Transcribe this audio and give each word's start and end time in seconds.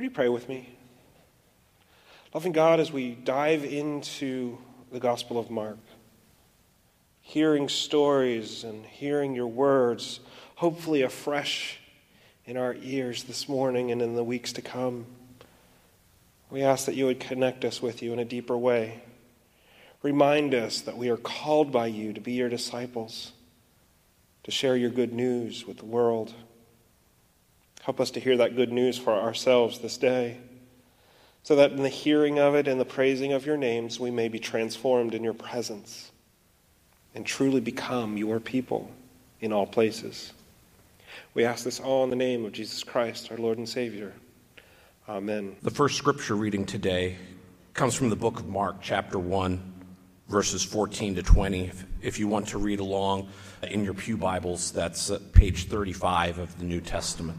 Would 0.00 0.04
you 0.04 0.10
pray 0.12 0.30
with 0.30 0.48
me? 0.48 0.66
Loving 2.32 2.52
God, 2.52 2.80
as 2.80 2.90
we 2.90 3.10
dive 3.10 3.66
into 3.66 4.56
the 4.90 4.98
Gospel 4.98 5.38
of 5.38 5.50
Mark, 5.50 5.76
hearing 7.20 7.68
stories 7.68 8.64
and 8.64 8.86
hearing 8.86 9.34
your 9.34 9.48
words, 9.48 10.20
hopefully 10.54 11.02
afresh 11.02 11.80
in 12.46 12.56
our 12.56 12.74
ears 12.80 13.24
this 13.24 13.46
morning 13.46 13.90
and 13.90 14.00
in 14.00 14.14
the 14.14 14.24
weeks 14.24 14.54
to 14.54 14.62
come, 14.62 15.04
we 16.48 16.62
ask 16.62 16.86
that 16.86 16.94
you 16.94 17.04
would 17.04 17.20
connect 17.20 17.62
us 17.66 17.82
with 17.82 18.00
you 18.00 18.14
in 18.14 18.18
a 18.18 18.24
deeper 18.24 18.56
way. 18.56 19.02
Remind 20.02 20.54
us 20.54 20.80
that 20.80 20.96
we 20.96 21.10
are 21.10 21.18
called 21.18 21.70
by 21.70 21.88
you 21.88 22.14
to 22.14 22.22
be 22.22 22.32
your 22.32 22.48
disciples, 22.48 23.32
to 24.44 24.50
share 24.50 24.76
your 24.76 24.88
good 24.88 25.12
news 25.12 25.66
with 25.66 25.76
the 25.76 25.84
world. 25.84 26.32
Help 27.82 28.00
us 28.00 28.10
to 28.12 28.20
hear 28.20 28.36
that 28.36 28.56
good 28.56 28.72
news 28.72 28.98
for 28.98 29.12
ourselves 29.12 29.78
this 29.78 29.96
day, 29.96 30.38
so 31.42 31.56
that 31.56 31.72
in 31.72 31.82
the 31.82 31.88
hearing 31.88 32.38
of 32.38 32.54
it 32.54 32.68
and 32.68 32.78
the 32.80 32.84
praising 32.84 33.32
of 33.32 33.46
your 33.46 33.56
names, 33.56 33.98
we 33.98 34.10
may 34.10 34.28
be 34.28 34.38
transformed 34.38 35.14
in 35.14 35.24
your 35.24 35.34
presence 35.34 36.10
and 37.14 37.24
truly 37.24 37.60
become 37.60 38.16
your 38.16 38.38
people 38.38 38.90
in 39.40 39.52
all 39.52 39.66
places. 39.66 40.32
We 41.34 41.44
ask 41.44 41.64
this 41.64 41.80
all 41.80 42.04
in 42.04 42.10
the 42.10 42.16
name 42.16 42.44
of 42.44 42.52
Jesus 42.52 42.84
Christ, 42.84 43.30
our 43.30 43.38
Lord 43.38 43.58
and 43.58 43.68
Savior. 43.68 44.12
Amen. 45.08 45.56
The 45.62 45.70
first 45.70 45.96
scripture 45.96 46.36
reading 46.36 46.66
today 46.66 47.16
comes 47.74 47.94
from 47.94 48.10
the 48.10 48.16
book 48.16 48.38
of 48.38 48.46
Mark, 48.46 48.76
chapter 48.80 49.18
1, 49.18 49.60
verses 50.28 50.62
14 50.62 51.16
to 51.16 51.22
20. 51.22 51.72
If, 52.02 52.18
you 52.18 52.28
want 52.28 52.48
to 52.48 52.58
read 52.58 52.80
along 52.80 53.28
in 53.62 53.84
your 53.84 53.94
Pew 53.94 54.16
Bibles, 54.16 54.70
that's 54.70 55.10
uh, 55.10 55.18
page 55.32 55.66
35 55.66 56.38
of 56.38 56.58
the 56.58 56.64
New 56.64 56.80
Testament. 56.80 57.38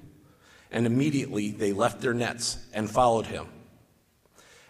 and 0.71 0.85
immediately 0.85 1.51
they 1.51 1.73
left 1.73 2.01
their 2.01 2.13
nets 2.13 2.57
and 2.73 2.89
followed 2.89 3.27
him. 3.27 3.47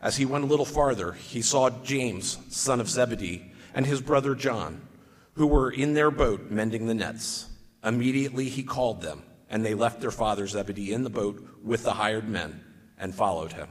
As 0.02 0.18
he 0.18 0.26
went 0.26 0.44
a 0.44 0.48
little 0.48 0.66
farther, 0.66 1.12
he 1.12 1.42
saw 1.42 1.70
James, 1.70 2.40
son 2.50 2.82
of 2.82 2.90
Zebedee, 2.90 3.54
and 3.74 3.86
his 3.86 4.02
brother 4.02 4.34
John, 4.34 4.82
who 5.34 5.46
were 5.46 5.70
in 5.70 5.94
their 5.94 6.10
boat 6.10 6.50
mending 6.50 6.88
the 6.88 6.96
nets. 6.96 7.48
Immediately 7.84 8.50
he 8.50 8.64
called 8.64 9.02
them, 9.02 9.22
and 9.50 9.64
they 9.64 9.76
left 9.76 10.02
their 10.02 10.12
father 10.12 10.48
Zebedee 10.48 10.92
in 10.92 11.04
the 11.04 11.10
boat 11.10 11.48
with 11.64 11.84
the 11.84 11.94
hired 11.94 12.28
men 12.28 12.64
and 12.98 13.14
followed 13.14 13.54
him. 13.54 13.70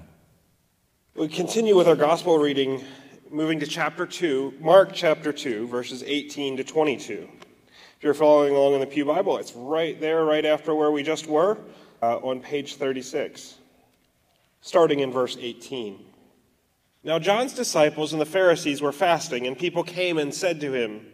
We 1.17 1.27
continue 1.27 1.77
with 1.77 1.89
our 1.89 1.97
gospel 1.97 2.39
reading, 2.39 2.85
moving 3.29 3.59
to 3.61 3.67
chapter 3.67 4.07
2, 4.07 4.55
Mark 4.61 4.93
chapter 4.95 5.33
2, 5.33 5.67
verses 5.67 6.05
18 6.07 6.59
to 6.59 6.65
22. 6.65 7.29
If 7.97 8.05
you're 8.05 8.15
following 8.15 8.55
along 8.55 8.75
in 8.75 8.81
the 8.81 8.87
Pew 8.87 9.05
Bible, 9.05 9.37
it's 9.37 9.53
right 9.55 10.01
there, 10.01 10.25
right 10.25 10.47
after 10.47 10.75
where 10.75 10.93
we 10.93 11.03
just 11.03 11.27
were 11.27 11.59
uh, 12.03 12.19
on 12.19 12.41
page 12.41 12.77
36, 12.77 13.57
starting 14.61 15.01
in 15.01 15.13
verse 15.13 15.37
18. 15.41 16.05
Now, 17.03 17.19
John's 17.19 17.55
disciples 17.55 18.13
and 18.13 18.21
the 18.21 18.27
Pharisees 18.27 18.83
were 18.83 18.93
fasting, 18.93 19.47
and 19.47 19.57
people 19.57 19.83
came 19.83 20.19
and 20.19 20.35
said 20.35 20.61
to 20.61 20.73
him, 20.73 21.07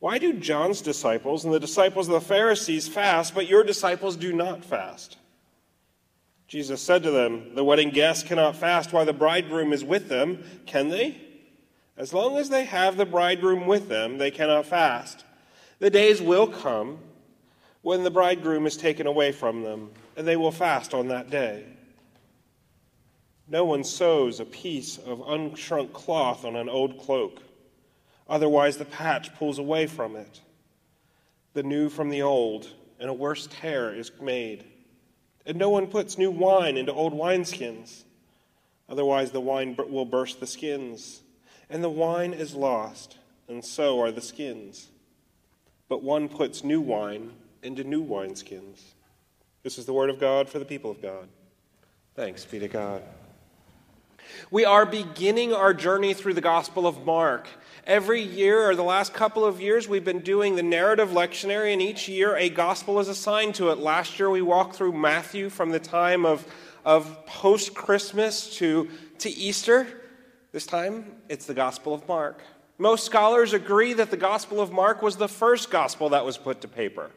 Why 0.00 0.18
do 0.18 0.32
John's 0.32 0.80
disciples 0.80 1.44
and 1.44 1.54
the 1.54 1.60
disciples 1.60 2.08
of 2.08 2.14
the 2.14 2.20
Pharisees 2.20 2.88
fast, 2.88 3.34
but 3.34 3.48
your 3.48 3.62
disciples 3.62 4.16
do 4.16 4.32
not 4.32 4.64
fast? 4.64 5.16
Jesus 6.48 6.80
said 6.80 7.02
to 7.02 7.10
them, 7.10 7.54
The 7.54 7.62
wedding 7.62 7.90
guests 7.90 8.26
cannot 8.26 8.56
fast 8.56 8.92
while 8.92 9.04
the 9.04 9.12
bridegroom 9.12 9.72
is 9.72 9.84
with 9.84 10.08
them, 10.08 10.42
can 10.66 10.88
they? 10.88 11.20
As 11.96 12.12
long 12.12 12.36
as 12.36 12.48
they 12.48 12.64
have 12.64 12.96
the 12.96 13.04
bridegroom 13.04 13.66
with 13.66 13.88
them, 13.88 14.18
they 14.18 14.30
cannot 14.30 14.66
fast. 14.66 15.24
The 15.78 15.90
days 15.90 16.22
will 16.22 16.46
come 16.46 16.98
when 17.88 18.04
the 18.04 18.10
bridegroom 18.10 18.66
is 18.66 18.76
taken 18.76 19.06
away 19.06 19.32
from 19.32 19.62
them, 19.62 19.90
and 20.14 20.28
they 20.28 20.36
will 20.36 20.52
fast 20.52 20.92
on 20.92 21.08
that 21.08 21.30
day. 21.30 21.64
No 23.48 23.64
one 23.64 23.82
sews 23.82 24.40
a 24.40 24.44
piece 24.44 24.98
of 24.98 25.20
unshrunk 25.20 25.94
cloth 25.94 26.44
on 26.44 26.54
an 26.54 26.68
old 26.68 26.98
cloak, 26.98 27.40
otherwise, 28.28 28.76
the 28.76 28.84
patch 28.84 29.34
pulls 29.36 29.58
away 29.58 29.86
from 29.86 30.16
it. 30.16 30.42
The 31.54 31.62
new 31.62 31.88
from 31.88 32.10
the 32.10 32.20
old, 32.20 32.68
and 33.00 33.08
a 33.08 33.14
worse 33.14 33.48
tear 33.50 33.94
is 33.94 34.12
made. 34.20 34.64
And 35.46 35.56
no 35.56 35.70
one 35.70 35.86
puts 35.86 36.18
new 36.18 36.30
wine 36.30 36.76
into 36.76 36.92
old 36.92 37.14
wineskins, 37.14 38.02
otherwise, 38.86 39.30
the 39.30 39.40
wine 39.40 39.74
will 39.88 40.04
burst 40.04 40.40
the 40.40 40.46
skins, 40.46 41.22
and 41.70 41.82
the 41.82 41.88
wine 41.88 42.34
is 42.34 42.54
lost, 42.54 43.16
and 43.48 43.64
so 43.64 43.98
are 43.98 44.12
the 44.12 44.20
skins. 44.20 44.88
But 45.88 46.02
one 46.02 46.28
puts 46.28 46.62
new 46.62 46.82
wine 46.82 47.32
into 47.68 47.84
new 47.84 48.02
wineskins. 48.02 48.80
This 49.62 49.76
is 49.76 49.84
the 49.84 49.92
word 49.92 50.08
of 50.08 50.18
God 50.18 50.48
for 50.48 50.58
the 50.58 50.64
people 50.64 50.90
of 50.90 51.02
God. 51.02 51.28
Thanks 52.14 52.42
be 52.46 52.58
to 52.60 52.66
God. 52.66 53.02
We 54.50 54.64
are 54.64 54.86
beginning 54.86 55.52
our 55.52 55.74
journey 55.74 56.14
through 56.14 56.32
the 56.32 56.40
Gospel 56.40 56.86
of 56.86 57.04
Mark. 57.04 57.46
Every 57.86 58.22
year, 58.22 58.70
or 58.70 58.74
the 58.74 58.82
last 58.82 59.12
couple 59.12 59.44
of 59.44 59.60
years, 59.60 59.86
we've 59.86 60.04
been 60.04 60.20
doing 60.20 60.56
the 60.56 60.62
narrative 60.62 61.10
lectionary, 61.10 61.74
and 61.74 61.82
each 61.82 62.08
year 62.08 62.34
a 62.36 62.48
gospel 62.48 63.00
is 63.00 63.08
assigned 63.08 63.54
to 63.56 63.68
it. 63.68 63.76
Last 63.76 64.18
year, 64.18 64.30
we 64.30 64.40
walked 64.40 64.74
through 64.74 64.92
Matthew 64.92 65.50
from 65.50 65.70
the 65.70 65.78
time 65.78 66.24
of, 66.24 66.46
of 66.86 67.26
post 67.26 67.74
Christmas 67.74 68.56
to, 68.56 68.88
to 69.18 69.28
Easter. 69.28 69.86
This 70.52 70.64
time, 70.64 71.12
it's 71.28 71.44
the 71.44 71.54
Gospel 71.54 71.92
of 71.92 72.08
Mark. 72.08 72.42
Most 72.78 73.04
scholars 73.04 73.52
agree 73.52 73.92
that 73.92 74.10
the 74.10 74.16
Gospel 74.16 74.58
of 74.58 74.72
Mark 74.72 75.02
was 75.02 75.16
the 75.16 75.28
first 75.28 75.70
gospel 75.70 76.08
that 76.10 76.24
was 76.24 76.38
put 76.38 76.62
to 76.62 76.68
paper. 76.68 77.10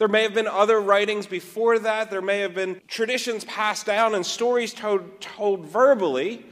There 0.00 0.08
may 0.08 0.22
have 0.22 0.32
been 0.32 0.46
other 0.46 0.80
writings 0.80 1.26
before 1.26 1.78
that. 1.80 2.10
There 2.10 2.22
may 2.22 2.38
have 2.38 2.54
been 2.54 2.80
traditions 2.88 3.44
passed 3.44 3.84
down 3.84 4.14
and 4.14 4.24
stories 4.24 4.72
told, 4.72 5.20
told 5.20 5.66
verbally. 5.66 6.46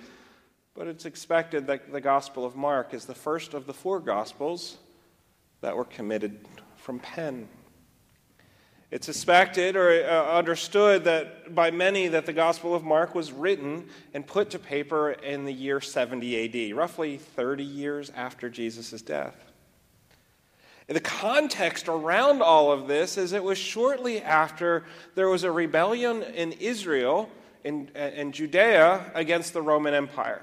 But 0.74 0.86
it's 0.86 1.06
expected 1.06 1.66
that 1.68 1.90
the 1.90 2.02
Gospel 2.02 2.44
of 2.44 2.56
Mark 2.56 2.92
is 2.92 3.06
the 3.06 3.14
first 3.14 3.54
of 3.54 3.64
the 3.64 3.72
four 3.72 4.00
Gospels 4.00 4.76
that 5.62 5.74
were 5.74 5.86
committed 5.86 6.46
from 6.76 6.98
pen. 6.98 7.48
It's 8.90 9.06
suspected 9.06 9.76
or 9.76 10.04
uh, 10.04 10.36
understood 10.36 11.04
that 11.04 11.54
by 11.54 11.70
many 11.70 12.06
that 12.08 12.26
the 12.26 12.34
Gospel 12.34 12.74
of 12.74 12.84
Mark 12.84 13.14
was 13.14 13.32
written 13.32 13.88
and 14.12 14.26
put 14.26 14.50
to 14.50 14.58
paper 14.58 15.12
in 15.12 15.46
the 15.46 15.54
year 15.54 15.80
70 15.80 16.70
AD, 16.70 16.76
roughly 16.76 17.16
30 17.16 17.64
years 17.64 18.12
after 18.14 18.50
Jesus' 18.50 19.00
death. 19.00 19.47
The 20.88 21.00
context 21.00 21.86
around 21.86 22.40
all 22.40 22.72
of 22.72 22.88
this 22.88 23.18
is 23.18 23.34
it 23.34 23.44
was 23.44 23.58
shortly 23.58 24.22
after 24.22 24.84
there 25.14 25.28
was 25.28 25.44
a 25.44 25.52
rebellion 25.52 26.22
in 26.22 26.52
Israel, 26.52 27.28
in, 27.62 27.88
in 27.94 28.32
Judea, 28.32 29.12
against 29.14 29.52
the 29.52 29.60
Roman 29.60 29.92
Empire. 29.92 30.42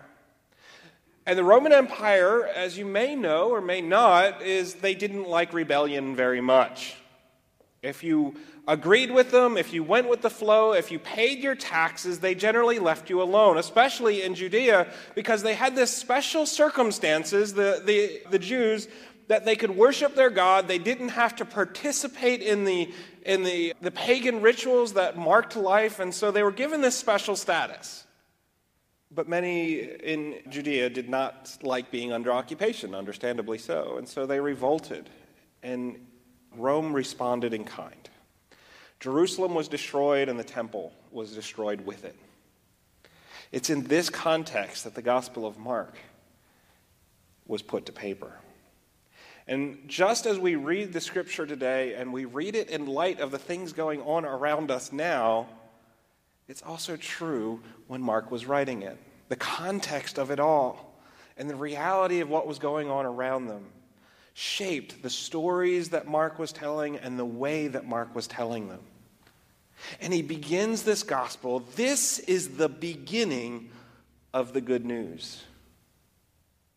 And 1.25 1.39
the 1.39 1.43
Roman 1.43 1.73
Empire, 1.73 2.45
as 2.45 2.77
you 2.77 2.85
may 2.85 3.15
know 3.15 3.49
or 3.49 3.59
may 3.59 3.81
not, 3.81 4.43
is 4.43 4.75
they 4.75 4.93
didn't 4.93 5.27
like 5.27 5.51
rebellion 5.51 6.15
very 6.15 6.41
much. 6.41 6.95
If 7.81 8.03
you 8.03 8.35
agreed 8.67 9.09
with 9.09 9.31
them, 9.31 9.57
if 9.57 9.73
you 9.73 9.83
went 9.83 10.07
with 10.07 10.21
the 10.21 10.29
flow, 10.29 10.73
if 10.73 10.91
you 10.91 10.99
paid 10.99 11.39
your 11.39 11.55
taxes, 11.55 12.19
they 12.19 12.35
generally 12.35 12.77
left 12.77 13.09
you 13.09 13.19
alone, 13.19 13.57
especially 13.57 14.21
in 14.21 14.35
Judea, 14.35 14.87
because 15.15 15.41
they 15.41 15.55
had 15.55 15.75
this 15.75 15.95
special 15.95 16.45
circumstances, 16.45 17.55
the, 17.55 17.81
the, 17.83 18.21
the 18.29 18.39
Jews, 18.39 18.87
that 19.27 19.45
they 19.45 19.55
could 19.55 19.71
worship 19.71 20.15
their 20.15 20.29
God. 20.29 20.67
They 20.67 20.77
didn't 20.77 21.09
have 21.09 21.35
to 21.37 21.45
participate 21.45 22.41
in 22.41 22.63
the, 22.63 22.91
in 23.25 23.43
the, 23.43 23.73
the 23.81 23.91
pagan 23.91 24.41
rituals 24.41 24.93
that 24.93 25.17
marked 25.17 25.55
life, 25.55 25.99
and 25.99 26.13
so 26.13 26.31
they 26.31 26.43
were 26.43 26.51
given 26.51 26.81
this 26.81 26.97
special 26.97 27.35
status. 27.35 28.03
But 29.11 29.27
many 29.27 29.79
in 29.79 30.41
Judea 30.49 30.89
did 30.89 31.09
not 31.09 31.57
like 31.61 31.89
being 31.89 32.11
under 32.11 32.31
occupation, 32.31 32.93
understandably 32.93 33.57
so, 33.57 33.97
and 33.97 34.07
so 34.07 34.25
they 34.25 34.39
revolted, 34.39 35.09
and 35.63 36.05
Rome 36.55 36.93
responded 36.93 37.53
in 37.53 37.63
kind. 37.63 38.09
Jerusalem 38.99 39.53
was 39.53 39.67
destroyed, 39.67 40.29
and 40.29 40.39
the 40.39 40.43
temple 40.43 40.93
was 41.11 41.33
destroyed 41.33 41.81
with 41.81 42.05
it. 42.05 42.15
It's 43.51 43.69
in 43.69 43.83
this 43.83 44.09
context 44.09 44.83
that 44.83 44.95
the 44.95 45.01
Gospel 45.01 45.45
of 45.45 45.57
Mark 45.57 45.95
was 47.47 47.61
put 47.61 47.85
to 47.85 47.91
paper. 47.91 48.33
And 49.47 49.87
just 49.87 50.25
as 50.25 50.39
we 50.39 50.55
read 50.55 50.91
the 50.91 51.01
scripture 51.01 51.45
today 51.45 51.93
and 51.93 52.11
we 52.11 52.25
read 52.25 52.55
it 52.55 52.69
in 52.69 52.87
light 52.87 53.19
of 53.19 53.31
the 53.31 53.37
things 53.37 53.73
going 53.73 54.01
on 54.01 54.25
around 54.25 54.71
us 54.71 54.91
now, 54.91 55.47
it's 56.47 56.63
also 56.63 56.97
true 56.97 57.61
when 57.87 58.01
Mark 58.01 58.31
was 58.31 58.45
writing 58.45 58.81
it. 58.81 58.97
The 59.29 59.35
context 59.35 60.17
of 60.17 60.31
it 60.31 60.39
all 60.39 60.99
and 61.37 61.49
the 61.49 61.55
reality 61.55 62.21
of 62.21 62.29
what 62.29 62.47
was 62.47 62.59
going 62.59 62.89
on 62.89 63.05
around 63.05 63.47
them 63.47 63.65
shaped 64.33 65.01
the 65.01 65.09
stories 65.09 65.89
that 65.89 66.07
Mark 66.07 66.39
was 66.39 66.51
telling 66.51 66.97
and 66.97 67.17
the 67.17 67.25
way 67.25 67.67
that 67.67 67.85
Mark 67.85 68.13
was 68.15 68.27
telling 68.27 68.67
them. 68.67 68.81
And 70.01 70.13
he 70.13 70.21
begins 70.21 70.83
this 70.83 71.03
gospel. 71.03 71.59
This 71.75 72.19
is 72.19 72.57
the 72.57 72.69
beginning 72.69 73.69
of 74.33 74.53
the 74.53 74.61
good 74.61 74.85
news. 74.85 75.43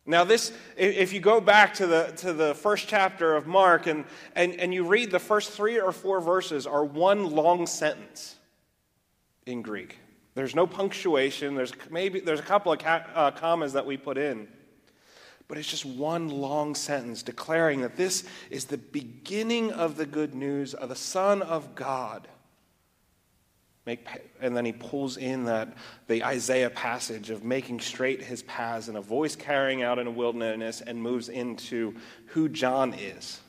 Now, 0.08 0.24
this, 0.24 0.54
if 0.74 1.12
you 1.12 1.20
go 1.20 1.38
back 1.38 1.74
to 1.74 1.86
the, 1.86 2.14
to 2.16 2.32
the 2.32 2.54
first 2.54 2.88
chapter 2.88 3.36
of 3.36 3.46
Mark 3.46 3.86
and, 3.86 4.06
and, 4.34 4.54
and 4.54 4.72
you 4.72 4.84
read 4.84 5.10
the 5.10 5.18
first 5.18 5.50
three 5.50 5.78
or 5.78 5.92
four 5.92 6.22
verses 6.22 6.66
are 6.66 6.82
one 6.82 7.30
long 7.30 7.66
sentence 7.66 8.36
in 9.44 9.60
Greek. 9.60 9.98
There's 10.34 10.54
no 10.54 10.66
punctuation. 10.66 11.54
There's 11.54 11.74
maybe 11.90 12.20
there's 12.20 12.40
a 12.40 12.44
couple 12.44 12.72
of 12.72 12.78
ca- 12.78 13.04
uh, 13.14 13.32
commas 13.32 13.74
that 13.74 13.84
we 13.84 13.98
put 13.98 14.16
in. 14.16 14.48
But 15.46 15.58
it's 15.58 15.68
just 15.68 15.84
one 15.84 16.28
long 16.28 16.74
sentence 16.74 17.22
declaring 17.22 17.82
that 17.82 17.96
this 17.96 18.24
is 18.48 18.64
the 18.64 18.78
beginning 18.78 19.72
of 19.72 19.98
the 19.98 20.06
good 20.06 20.34
news 20.34 20.72
of 20.72 20.88
the 20.88 20.96
Son 20.96 21.42
of 21.42 21.74
God. 21.74 22.28
Make, 23.88 24.06
and 24.42 24.54
then 24.54 24.66
he 24.66 24.72
pulls 24.72 25.16
in 25.16 25.44
that 25.44 25.74
the 26.08 26.22
Isaiah 26.22 26.68
passage 26.68 27.30
of 27.30 27.42
making 27.42 27.80
straight 27.80 28.22
his 28.22 28.42
paths 28.42 28.88
and 28.88 28.98
a 28.98 29.00
voice 29.00 29.34
carrying 29.34 29.82
out 29.82 29.98
in 29.98 30.06
a 30.06 30.10
wilderness 30.10 30.82
and 30.82 31.00
moves 31.00 31.30
into 31.30 31.94
who 32.26 32.50
John 32.50 32.92
is, 32.92 33.40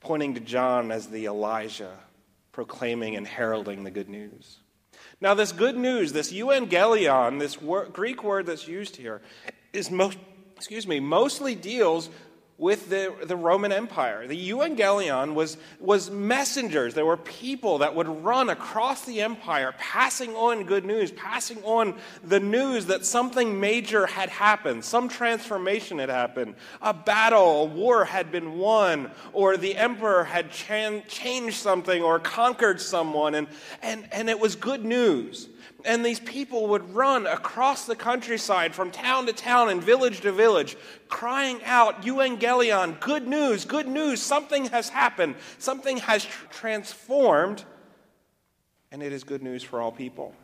pointing 0.00 0.34
to 0.34 0.40
John 0.40 0.92
as 0.92 1.06
the 1.06 1.24
Elijah 1.24 1.96
proclaiming 2.52 3.16
and 3.16 3.26
heralding 3.26 3.84
the 3.84 3.90
good 3.90 4.10
news. 4.10 4.58
Now, 5.18 5.32
this 5.32 5.52
good 5.52 5.78
news, 5.78 6.12
this 6.12 6.30
euangelion, 6.30 7.40
this 7.40 7.58
wor- 7.58 7.86
Greek 7.86 8.22
word 8.22 8.44
that's 8.44 8.68
used 8.68 8.96
here, 8.96 9.22
is 9.72 9.90
most, 9.90 10.18
excuse 10.56 10.86
me, 10.86 11.00
mostly 11.00 11.54
deals 11.54 12.10
with 12.58 12.90
the, 12.90 13.14
the 13.22 13.36
Roman 13.36 13.70
Empire. 13.70 14.26
The 14.26 14.50
euangelion 14.50 15.34
was, 15.34 15.56
was 15.78 16.10
messengers. 16.10 16.92
There 16.92 17.06
were 17.06 17.16
people 17.16 17.78
that 17.78 17.94
would 17.94 18.08
run 18.08 18.50
across 18.50 19.04
the 19.04 19.22
empire, 19.22 19.72
passing 19.78 20.34
on 20.34 20.64
good 20.64 20.84
news, 20.84 21.12
passing 21.12 21.62
on 21.62 21.96
the 22.24 22.40
news 22.40 22.86
that 22.86 23.06
something 23.06 23.60
major 23.60 24.06
had 24.06 24.28
happened, 24.28 24.84
some 24.84 25.08
transformation 25.08 26.00
had 26.00 26.08
happened, 26.08 26.56
a 26.82 26.92
battle, 26.92 27.62
a 27.62 27.64
war 27.66 28.04
had 28.04 28.32
been 28.32 28.58
won, 28.58 29.12
or 29.32 29.56
the 29.56 29.76
emperor 29.76 30.24
had 30.24 30.50
chan- 30.50 31.04
changed 31.06 31.56
something 31.56 32.02
or 32.02 32.18
conquered 32.18 32.80
someone, 32.80 33.36
and, 33.36 33.46
and, 33.82 34.08
and 34.12 34.28
it 34.28 34.40
was 34.40 34.56
good 34.56 34.84
news. 34.84 35.48
And 35.84 36.04
these 36.04 36.18
people 36.18 36.66
would 36.68 36.94
run 36.94 37.26
across 37.26 37.86
the 37.86 37.94
countryside 37.94 38.74
from 38.74 38.90
town 38.90 39.26
to 39.26 39.32
town 39.32 39.68
and 39.68 39.82
village 39.82 40.20
to 40.22 40.32
village, 40.32 40.76
crying 41.08 41.60
out, 41.64 42.02
Evangelion, 42.02 42.98
good 42.98 43.28
news, 43.28 43.64
good 43.64 43.86
news, 43.86 44.20
something 44.20 44.66
has 44.66 44.88
happened, 44.88 45.36
something 45.58 45.98
has 45.98 46.24
tr- 46.24 46.46
transformed, 46.50 47.64
and 48.90 49.02
it 49.02 49.12
is 49.12 49.22
good 49.22 49.42
news 49.42 49.62
for 49.62 49.80
all 49.80 49.92
people. 49.92 50.34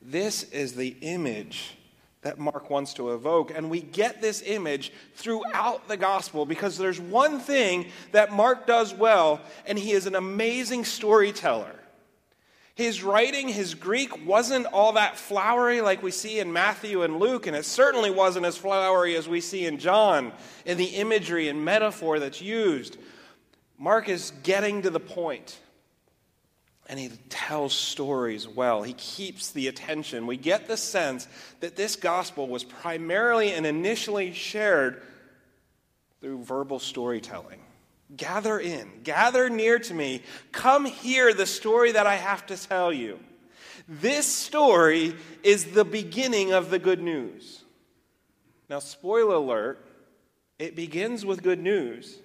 This 0.00 0.44
is 0.44 0.74
the 0.74 0.96
image 1.00 1.76
that 2.22 2.38
Mark 2.38 2.70
wants 2.70 2.94
to 2.94 3.12
evoke. 3.14 3.50
And 3.54 3.70
we 3.70 3.80
get 3.80 4.20
this 4.20 4.42
image 4.44 4.92
throughout 5.14 5.88
the 5.88 5.96
gospel 5.96 6.44
because 6.44 6.76
there's 6.76 7.00
one 7.00 7.40
thing 7.40 7.86
that 8.12 8.32
Mark 8.32 8.66
does 8.66 8.94
well, 8.94 9.40
and 9.66 9.78
he 9.78 9.92
is 9.92 10.06
an 10.06 10.14
amazing 10.14 10.84
storyteller. 10.84 11.79
His 12.80 13.02
writing, 13.02 13.48
his 13.48 13.74
Greek, 13.74 14.26
wasn't 14.26 14.64
all 14.64 14.94
that 14.94 15.18
flowery 15.18 15.82
like 15.82 16.02
we 16.02 16.10
see 16.10 16.38
in 16.38 16.50
Matthew 16.50 17.02
and 17.02 17.18
Luke, 17.18 17.46
and 17.46 17.54
it 17.54 17.66
certainly 17.66 18.10
wasn't 18.10 18.46
as 18.46 18.56
flowery 18.56 19.16
as 19.16 19.28
we 19.28 19.42
see 19.42 19.66
in 19.66 19.76
John 19.76 20.32
in 20.64 20.78
the 20.78 20.86
imagery 20.86 21.48
and 21.48 21.62
metaphor 21.62 22.18
that's 22.18 22.40
used. 22.40 22.96
Mark 23.76 24.08
is 24.08 24.32
getting 24.44 24.80
to 24.80 24.88
the 24.88 24.98
point, 24.98 25.58
and 26.88 26.98
he 26.98 27.10
tells 27.28 27.74
stories 27.74 28.48
well. 28.48 28.82
He 28.82 28.94
keeps 28.94 29.50
the 29.52 29.68
attention. 29.68 30.26
We 30.26 30.38
get 30.38 30.66
the 30.66 30.78
sense 30.78 31.28
that 31.60 31.76
this 31.76 31.96
gospel 31.96 32.48
was 32.48 32.64
primarily 32.64 33.52
and 33.52 33.66
initially 33.66 34.32
shared 34.32 35.02
through 36.22 36.44
verbal 36.44 36.78
storytelling. 36.78 37.60
Gather 38.16 38.58
in, 38.58 38.90
gather 39.04 39.48
near 39.48 39.78
to 39.78 39.94
me. 39.94 40.22
Come 40.52 40.84
hear 40.84 41.32
the 41.32 41.46
story 41.46 41.92
that 41.92 42.06
I 42.06 42.16
have 42.16 42.44
to 42.46 42.56
tell 42.56 42.92
you. 42.92 43.20
This 43.88 44.26
story 44.26 45.14
is 45.42 45.66
the 45.66 45.84
beginning 45.84 46.52
of 46.52 46.70
the 46.70 46.78
good 46.78 47.00
news. 47.00 47.64
Now, 48.68 48.78
spoiler 48.78 49.34
alert, 49.34 49.84
it 50.58 50.76
begins 50.76 51.24
with 51.24 51.42
good 51.42 51.60
news, 51.60 52.18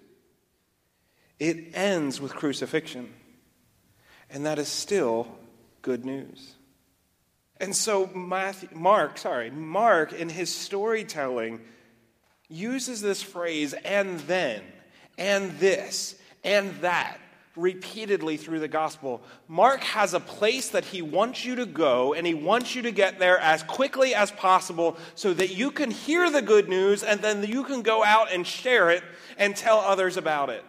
it 1.40 1.76
ends 1.76 2.22
with 2.22 2.36
crucifixion. 2.36 3.12
And 4.30 4.46
that 4.46 4.58
is 4.58 4.68
still 4.68 5.28
good 5.82 6.04
news. 6.04 6.56
And 7.58 7.76
so, 7.76 8.08
Matthew, 8.08 8.70
Mark, 8.74 9.18
sorry, 9.18 9.52
Mark 9.52 10.14
in 10.14 10.30
his 10.30 10.54
storytelling 10.54 11.62
uses 12.50 13.02
this 13.02 13.22
phrase, 13.22 13.74
and 13.74 14.20
then 14.22 14.62
and 15.18 15.58
this 15.60 16.16
and 16.44 16.72
that 16.82 17.20
repeatedly 17.56 18.38
through 18.38 18.60
the 18.60 18.68
gospel. 18.68 19.22
Mark 19.48 19.82
has 19.82 20.14
a 20.14 20.20
place 20.20 20.70
that 20.70 20.86
he 20.86 21.02
wants 21.02 21.46
you 21.46 21.56
to 21.56 21.66
go, 21.66 22.14
and 22.14 22.28
he 22.28 22.34
wants 22.34 22.76
you 22.76 22.82
to 22.82 22.92
get 22.92 23.18
there 23.18 23.40
as 23.40 23.64
quickly 23.64 24.14
as 24.14 24.32
possible 24.32 24.98
so 25.16 25.34
that 25.34 25.56
you 25.56 25.72
can 25.72 25.90
hear 25.90 26.30
the 26.30 26.42
good 26.42 26.68
news 26.68 27.04
and 27.04 27.22
then 27.22 27.44
you 27.44 27.64
can 27.64 27.82
go 27.82 28.04
out 28.04 28.32
and 28.32 28.46
share 28.46 28.90
it 28.90 29.04
and 29.38 29.56
tell 29.56 29.80
others 29.80 30.18
about 30.18 30.50
it. 30.50 30.64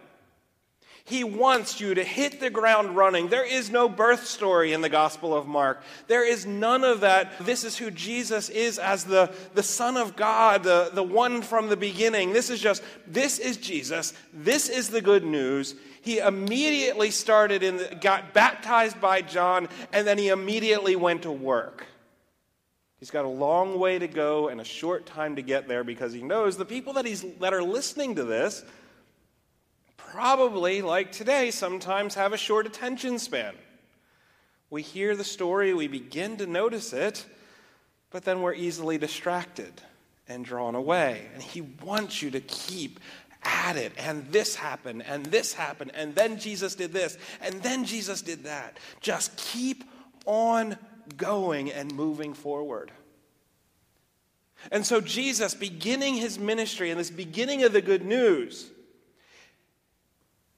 He 1.07 1.23
wants 1.23 1.79
you 1.79 1.93
to 1.93 2.03
hit 2.03 2.41
the 2.41 2.49
ground 2.49 2.97
running. 2.97 3.29
There 3.29 3.45
is 3.45 3.69
no 3.69 3.87
birth 3.87 4.27
story 4.27 4.73
in 4.73 4.81
the 4.81 4.89
Gospel 4.89 5.33
of 5.33 5.47
Mark. 5.47 5.81
There 6.07 6.27
is 6.27 6.45
none 6.45 6.83
of 6.83 6.99
that. 6.99 7.45
This 7.45 7.63
is 7.63 7.77
who 7.77 7.91
Jesus 7.91 8.49
is 8.49 8.77
as 8.77 9.05
the, 9.05 9.33
the 9.53 9.63
Son 9.63 9.95
of 9.95 10.17
God, 10.17 10.63
the, 10.63 10.91
the 10.93 11.03
one 11.03 11.41
from 11.41 11.69
the 11.69 11.77
beginning. 11.77 12.33
This 12.33 12.49
is 12.49 12.59
just, 12.59 12.83
this 13.07 13.39
is 13.39 13.55
Jesus. 13.55 14.13
This 14.33 14.67
is 14.67 14.89
the 14.89 14.99
good 14.99 15.23
news. 15.23 15.75
He 16.01 16.17
immediately 16.17 17.11
started 17.11 17.63
and 17.63 18.01
got 18.01 18.33
baptized 18.33 18.99
by 18.99 19.21
John, 19.21 19.69
and 19.93 20.05
then 20.05 20.17
he 20.17 20.27
immediately 20.27 20.97
went 20.97 21.21
to 21.21 21.31
work. 21.31 21.85
He's 22.99 23.11
got 23.11 23.23
a 23.23 23.29
long 23.29 23.79
way 23.79 23.97
to 23.97 24.09
go 24.09 24.49
and 24.49 24.59
a 24.59 24.65
short 24.65 25.05
time 25.05 25.37
to 25.37 25.41
get 25.41 25.69
there 25.69 25.85
because 25.85 26.11
he 26.11 26.21
knows 26.21 26.57
the 26.57 26.65
people 26.65 26.91
that, 26.93 27.05
he's, 27.05 27.23
that 27.39 27.53
are 27.53 27.63
listening 27.63 28.15
to 28.15 28.25
this 28.25 28.65
probably, 30.11 30.81
like 30.81 31.11
today, 31.11 31.51
sometimes 31.51 32.15
have 32.15 32.33
a 32.33 32.37
short 32.37 32.65
attention 32.65 33.19
span. 33.19 33.53
We 34.69 34.81
hear 34.81 35.15
the 35.15 35.23
story, 35.23 35.73
we 35.73 35.87
begin 35.87 36.37
to 36.37 36.45
notice 36.45 36.93
it, 36.93 37.25
but 38.09 38.23
then 38.25 38.41
we're 38.41 38.53
easily 38.53 38.97
distracted 38.97 39.81
and 40.27 40.43
drawn 40.43 40.75
away. 40.75 41.27
And 41.33 41.41
He 41.41 41.61
wants 41.61 42.21
you 42.21 42.31
to 42.31 42.41
keep 42.41 42.99
at 43.43 43.77
it. 43.77 43.93
And 43.97 44.29
this 44.31 44.55
happened, 44.55 45.03
and 45.03 45.25
this 45.27 45.53
happened, 45.53 45.91
and 45.93 46.15
then 46.15 46.39
Jesus 46.39 46.75
did 46.75 46.91
this, 46.91 47.17
and 47.41 47.61
then 47.61 47.85
Jesus 47.85 48.21
did 48.21 48.43
that. 48.43 48.77
Just 48.99 49.37
keep 49.37 49.83
on 50.25 50.77
going 51.15 51.71
and 51.71 51.93
moving 51.93 52.33
forward. 52.33 52.91
And 54.71 54.85
so, 54.85 54.99
Jesus, 54.99 55.53
beginning 55.53 56.15
his 56.15 56.39
ministry 56.39 56.89
and 56.89 56.99
this 56.99 57.11
beginning 57.11 57.63
of 57.63 57.71
the 57.71 57.81
good 57.81 58.03
news, 58.03 58.71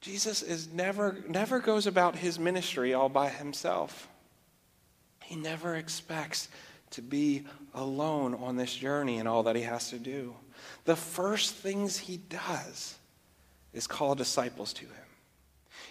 Jesus 0.01 0.41
is 0.41 0.71
never, 0.71 1.17
never 1.27 1.59
goes 1.59 1.87
about 1.87 2.15
his 2.15 2.39
ministry 2.39 2.93
all 2.93 3.09
by 3.09 3.29
himself. 3.29 4.07
He 5.23 5.35
never 5.35 5.75
expects 5.75 6.47
to 6.91 7.01
be 7.01 7.45
alone 7.73 8.33
on 8.35 8.55
this 8.55 8.73
journey 8.73 9.19
and 9.19 9.27
all 9.27 9.43
that 9.43 9.55
he 9.55 9.61
has 9.63 9.89
to 9.89 9.99
do. 9.99 10.35
The 10.85 10.95
first 10.95 11.53
things 11.53 11.97
he 11.97 12.17
does 12.17 12.95
is 13.73 13.87
call 13.87 14.15
disciples 14.15 14.73
to 14.73 14.85
him. 14.85 14.93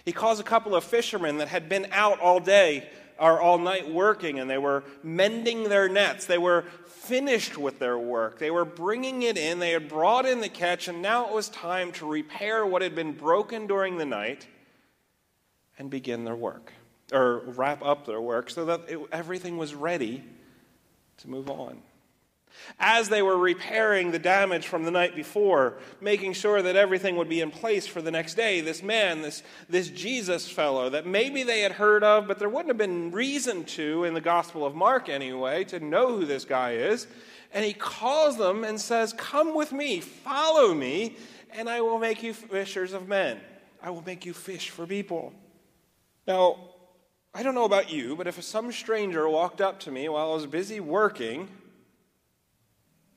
He 0.03 0.11
calls 0.11 0.39
a 0.39 0.43
couple 0.43 0.75
of 0.75 0.83
fishermen 0.83 1.37
that 1.37 1.47
had 1.47 1.69
been 1.69 1.87
out 1.91 2.19
all 2.19 2.39
day 2.39 2.89
or 3.19 3.39
all 3.39 3.57
night 3.57 3.89
working 3.89 4.39
and 4.39 4.49
they 4.49 4.57
were 4.57 4.83
mending 5.03 5.69
their 5.69 5.87
nets. 5.87 6.25
They 6.25 6.37
were 6.37 6.65
finished 7.09 7.57
with 7.57 7.79
their 7.79 7.97
work. 7.97 8.37
They 8.37 8.51
were 8.51 8.65
bringing 8.65 9.23
it 9.23 9.35
in, 9.35 9.57
they 9.57 9.71
had 9.71 9.89
brought 9.89 10.27
in 10.27 10.41
the 10.41 10.47
catch, 10.47 10.87
and 10.87 11.01
now 11.01 11.27
it 11.27 11.33
was 11.33 11.49
time 11.49 11.91
to 11.93 12.07
repair 12.07 12.63
what 12.65 12.83
had 12.83 12.93
been 12.93 13.13
broken 13.13 13.65
during 13.65 13.97
the 13.97 14.05
night 14.05 14.45
and 15.79 15.89
begin 15.89 16.23
their 16.23 16.35
work, 16.35 16.71
or 17.11 17.39
wrap 17.39 17.83
up 17.83 18.05
their 18.05 18.21
work 18.21 18.51
so 18.51 18.65
that 18.65 18.81
it, 18.87 18.99
everything 19.11 19.57
was 19.57 19.73
ready 19.73 20.23
to 21.17 21.27
move 21.27 21.49
on. 21.49 21.81
As 22.79 23.09
they 23.09 23.21
were 23.21 23.37
repairing 23.37 24.11
the 24.11 24.19
damage 24.19 24.67
from 24.67 24.83
the 24.83 24.91
night 24.91 25.15
before, 25.15 25.77
making 25.99 26.33
sure 26.33 26.61
that 26.61 26.75
everything 26.75 27.15
would 27.15 27.29
be 27.29 27.41
in 27.41 27.51
place 27.51 27.87
for 27.87 28.01
the 28.01 28.11
next 28.11 28.35
day, 28.35 28.61
this 28.61 28.81
man, 28.81 29.21
this, 29.21 29.43
this 29.67 29.89
Jesus 29.89 30.49
fellow 30.49 30.89
that 30.89 31.05
maybe 31.05 31.43
they 31.43 31.61
had 31.61 31.73
heard 31.73 32.03
of, 32.03 32.27
but 32.27 32.39
there 32.39 32.49
wouldn't 32.49 32.69
have 32.69 32.77
been 32.77 33.11
reason 33.11 33.65
to 33.65 34.03
in 34.03 34.13
the 34.13 34.21
Gospel 34.21 34.65
of 34.65 34.75
Mark 34.75 35.09
anyway, 35.09 35.63
to 35.65 35.79
know 35.79 36.17
who 36.17 36.25
this 36.25 36.45
guy 36.45 36.73
is. 36.73 37.07
And 37.53 37.65
he 37.65 37.73
calls 37.73 38.37
them 38.37 38.63
and 38.63 38.79
says, 38.79 39.13
Come 39.13 39.55
with 39.55 39.71
me, 39.71 39.99
follow 39.99 40.73
me, 40.73 41.17
and 41.51 41.67
I 41.67 41.81
will 41.81 41.99
make 41.99 42.21
you 42.21 42.33
fishers 42.33 42.93
of 42.93 43.07
men. 43.07 43.39
I 43.81 43.89
will 43.89 44.03
make 44.03 44.25
you 44.25 44.33
fish 44.33 44.69
for 44.69 44.85
people. 44.85 45.33
Now, 46.27 46.57
I 47.33 47.43
don't 47.43 47.55
know 47.55 47.65
about 47.65 47.91
you, 47.91 48.15
but 48.15 48.27
if 48.27 48.41
some 48.43 48.71
stranger 48.71 49.29
walked 49.29 49.61
up 49.61 49.79
to 49.81 49.91
me 49.91 50.09
while 50.09 50.31
I 50.31 50.35
was 50.35 50.45
busy 50.45 50.79
working, 50.79 51.47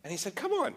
and 0.02 0.11
he 0.11 0.16
said, 0.16 0.35
Come 0.35 0.52
on, 0.52 0.75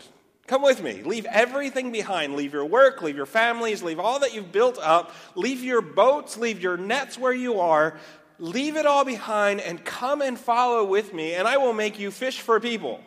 come 0.48 0.62
with 0.62 0.82
me. 0.82 1.02
Leave 1.04 1.26
everything 1.26 1.92
behind. 1.92 2.36
Leave 2.36 2.54
your 2.54 2.66
work, 2.66 3.02
leave 3.02 3.16
your 3.16 3.26
families, 3.26 3.84
leave 3.84 4.00
all 4.00 4.20
that 4.20 4.34
you've 4.34 4.52
built 4.52 4.78
up, 4.80 5.14
leave 5.36 5.64
your 5.64 5.82
boats, 5.82 6.38
leave 6.38 6.62
your 6.62 6.78
nets 6.78 7.18
where 7.18 7.34
you 7.34 7.60
are. 7.60 7.98
Leave 8.38 8.76
it 8.76 8.86
all 8.86 9.06
behind 9.06 9.62
and 9.62 9.86
come 9.86 10.22
and 10.22 10.38
follow 10.38 10.84
with 10.84 11.14
me, 11.14 11.36
and 11.36 11.48
I 11.48 11.56
will 11.56 11.72
make 11.72 11.98
you 11.98 12.12
fish 12.12 12.42
for 12.42 12.60
people. 12.60 13.00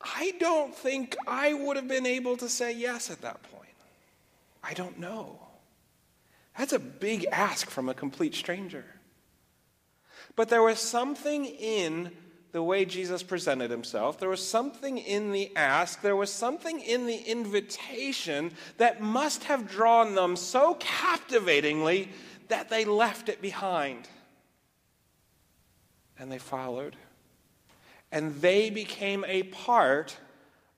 I 0.00 0.34
don't 0.38 0.74
think 0.74 1.16
I 1.26 1.54
would 1.54 1.76
have 1.76 1.88
been 1.88 2.04
able 2.04 2.36
to 2.36 2.48
say 2.48 2.74
yes 2.74 3.10
at 3.10 3.22
that 3.22 3.42
point. 3.42 3.74
I 4.62 4.74
don't 4.74 4.98
know. 4.98 5.40
That's 6.56 6.72
a 6.72 6.78
big 6.78 7.24
ask 7.32 7.70
from 7.70 7.88
a 7.88 7.94
complete 7.94 8.34
stranger. 8.34 8.84
But 10.36 10.48
there 10.48 10.62
was 10.62 10.78
something 10.78 11.46
in 11.46 12.12
the 12.52 12.62
way 12.62 12.84
Jesus 12.84 13.22
presented 13.22 13.70
himself. 13.70 14.18
There 14.18 14.28
was 14.28 14.46
something 14.46 14.98
in 14.98 15.32
the 15.32 15.54
ask, 15.54 16.00
there 16.00 16.16
was 16.16 16.32
something 16.32 16.80
in 16.80 17.06
the 17.06 17.16
invitation 17.16 18.52
that 18.78 19.02
must 19.02 19.44
have 19.44 19.68
drawn 19.68 20.14
them 20.14 20.36
so 20.36 20.74
captivatingly 20.80 22.08
that 22.48 22.70
they 22.70 22.84
left 22.84 23.28
it 23.28 23.42
behind. 23.42 24.08
And 26.18 26.32
they 26.32 26.38
followed. 26.38 26.96
And 28.10 28.40
they 28.40 28.70
became 28.70 29.24
a 29.28 29.42
part 29.44 30.16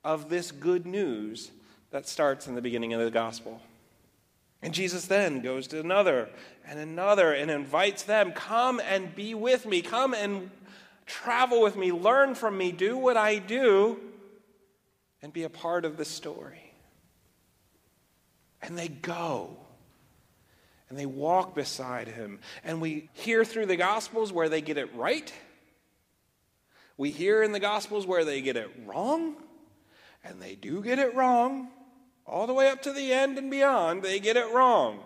of 0.03 0.29
this 0.29 0.50
good 0.50 0.87
news 0.87 1.53
that 1.91 2.09
starts 2.09 2.47
in 2.47 2.55
the 2.55 2.62
beginning 2.62 2.93
of 2.93 3.00
the 3.00 3.11
gospel. 3.11 3.61
And 4.62 4.75
Jesus 4.75 5.07
then 5.07 5.41
goes 5.41 5.67
to 5.69 5.81
another 5.81 6.29
and 6.67 6.79
another 6.79 7.33
and 7.33 7.50
invites 7.50 8.03
them, 8.03 8.33
Come 8.33 8.81
and 8.81 9.15
be 9.15 9.35
with 9.35 9.65
me. 9.65 9.81
Come 9.81 10.12
and 10.12 10.50
travel 11.11 11.62
with 11.62 11.76
me. 11.76 11.93
Learn 11.93 12.35
from 12.35 12.57
me. 12.57 12.73
Do 12.73 12.97
what 12.97 13.17
I 13.17 13.38
do 13.38 13.99
and 15.23 15.33
be 15.33 15.43
a 15.43 15.50
part 15.50 15.85
of 15.85 15.97
the 15.97 16.05
story. 16.05 16.73
And 18.62 18.79
they 18.79 18.88
go 18.88 19.57
and 20.88 20.99
they 20.99 21.07
walk 21.07 21.55
beside 21.55 22.09
him. 22.09 22.40
And 22.64 22.81
we 22.81 23.09
hear 23.12 23.45
through 23.45 23.67
the 23.67 23.76
Gospels 23.76 24.33
where 24.33 24.49
they 24.49 24.61
get 24.61 24.79
it 24.79 24.95
right. 24.95 25.33
We 26.97 27.11
hear 27.11 27.43
in 27.43 27.52
the 27.52 27.61
Gospels 27.61 28.07
where 28.07 28.25
they 28.25 28.43
get 28.43 28.57
it 28.57 28.71
wrong. 28.87 29.37
And 30.23 30.40
they 30.40 30.55
do 30.55 30.83
get 30.83 30.99
it 30.99 31.14
wrong 31.14 31.69
all 32.31 32.47
the 32.47 32.55
way 32.55 32.71
up 32.71 32.83
to 32.83 32.93
the 32.93 33.12
end 33.12 33.38
and 33.38 33.50
beyond, 33.50 34.02
they 34.02 34.21
get 34.21 34.37
it 34.37 34.52
wrong. 34.55 35.00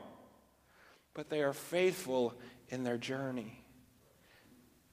But 1.14 1.30
they 1.30 1.42
are 1.42 1.54
faithful 1.54 2.34
in 2.68 2.84
their 2.84 2.99
journey. 2.99 3.58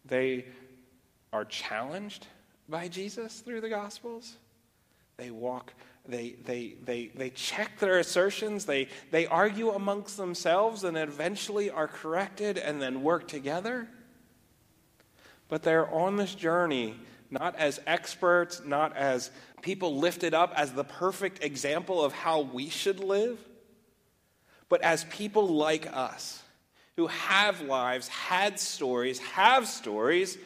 They 0.05 0.45
are 1.33 1.45
challenged 1.45 2.27
by 2.67 2.87
Jesus 2.87 3.39
through 3.39 3.61
the 3.61 3.69
Gospels. 3.69 4.37
They 5.17 5.31
walk, 5.31 5.73
they, 6.07 6.35
they, 6.45 6.75
they, 6.83 7.07
they 7.13 7.29
check 7.29 7.79
their 7.79 7.99
assertions, 7.99 8.65
they, 8.65 8.87
they 9.11 9.27
argue 9.27 9.71
amongst 9.71 10.17
themselves, 10.17 10.83
and 10.83 10.97
eventually 10.97 11.69
are 11.69 11.87
corrected 11.87 12.57
and 12.57 12.81
then 12.81 13.03
work 13.03 13.27
together. 13.27 13.87
But 15.47 15.63
they're 15.63 15.89
on 15.93 16.15
this 16.15 16.33
journey 16.33 16.95
not 17.31 17.55
as 17.55 17.79
experts, 17.87 18.61
not 18.65 18.95
as 18.95 19.31
people 19.61 19.97
lifted 19.97 20.33
up 20.33 20.53
as 20.55 20.73
the 20.73 20.83
perfect 20.83 21.43
example 21.43 22.03
of 22.03 22.11
how 22.11 22.41
we 22.41 22.69
should 22.69 22.99
live, 22.99 23.39
but 24.67 24.81
as 24.81 25.05
people 25.05 25.47
like 25.47 25.87
us 25.95 26.43
who 26.97 27.07
have 27.07 27.61
lives, 27.61 28.09
had 28.09 28.59
stories, 28.59 29.19
have 29.19 29.65
stories, 29.65 30.37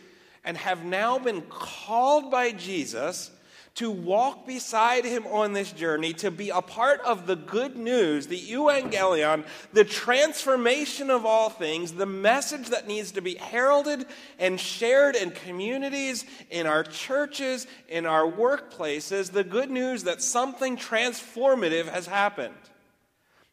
and 0.46 0.56
have 0.58 0.86
now 0.86 1.20
been 1.20 1.42
called 1.42 2.32
by 2.32 2.52
Jesus 2.52 3.32
to 3.76 3.92
walk 3.92 4.48
beside 4.48 5.04
him 5.04 5.28
on 5.28 5.52
this 5.52 5.72
journey, 5.74 6.14
to 6.14 6.32
be 6.32 6.50
a 6.50 6.62
part 6.62 7.02
of 7.02 7.28
the 7.28 7.36
good 7.36 7.76
news, 7.76 8.28
the 8.28 8.40
evangelion, 8.40 9.46
the 9.74 9.84
transformation 9.84 11.10
of 11.10 11.26
all 11.26 11.50
things, 11.50 11.92
the 11.92 12.06
message 12.06 12.70
that 12.70 12.88
needs 12.88 13.12
to 13.12 13.22
be 13.22 13.36
heralded 13.36 14.06
and 14.40 14.60
shared 14.60 15.16
in 15.18 15.30
communities, 15.30 16.24
in 16.50 16.68
our 16.68 16.84
churches, 16.84 17.68
in 17.90 18.06
our 18.06 18.24
workplaces, 18.24 19.32
the 19.32 19.44
good 19.44 19.70
news 19.70 20.04
that 20.04 20.22
something 20.22 20.78
transformative 20.78 21.90
has 21.90 22.08
happened, 22.08 22.56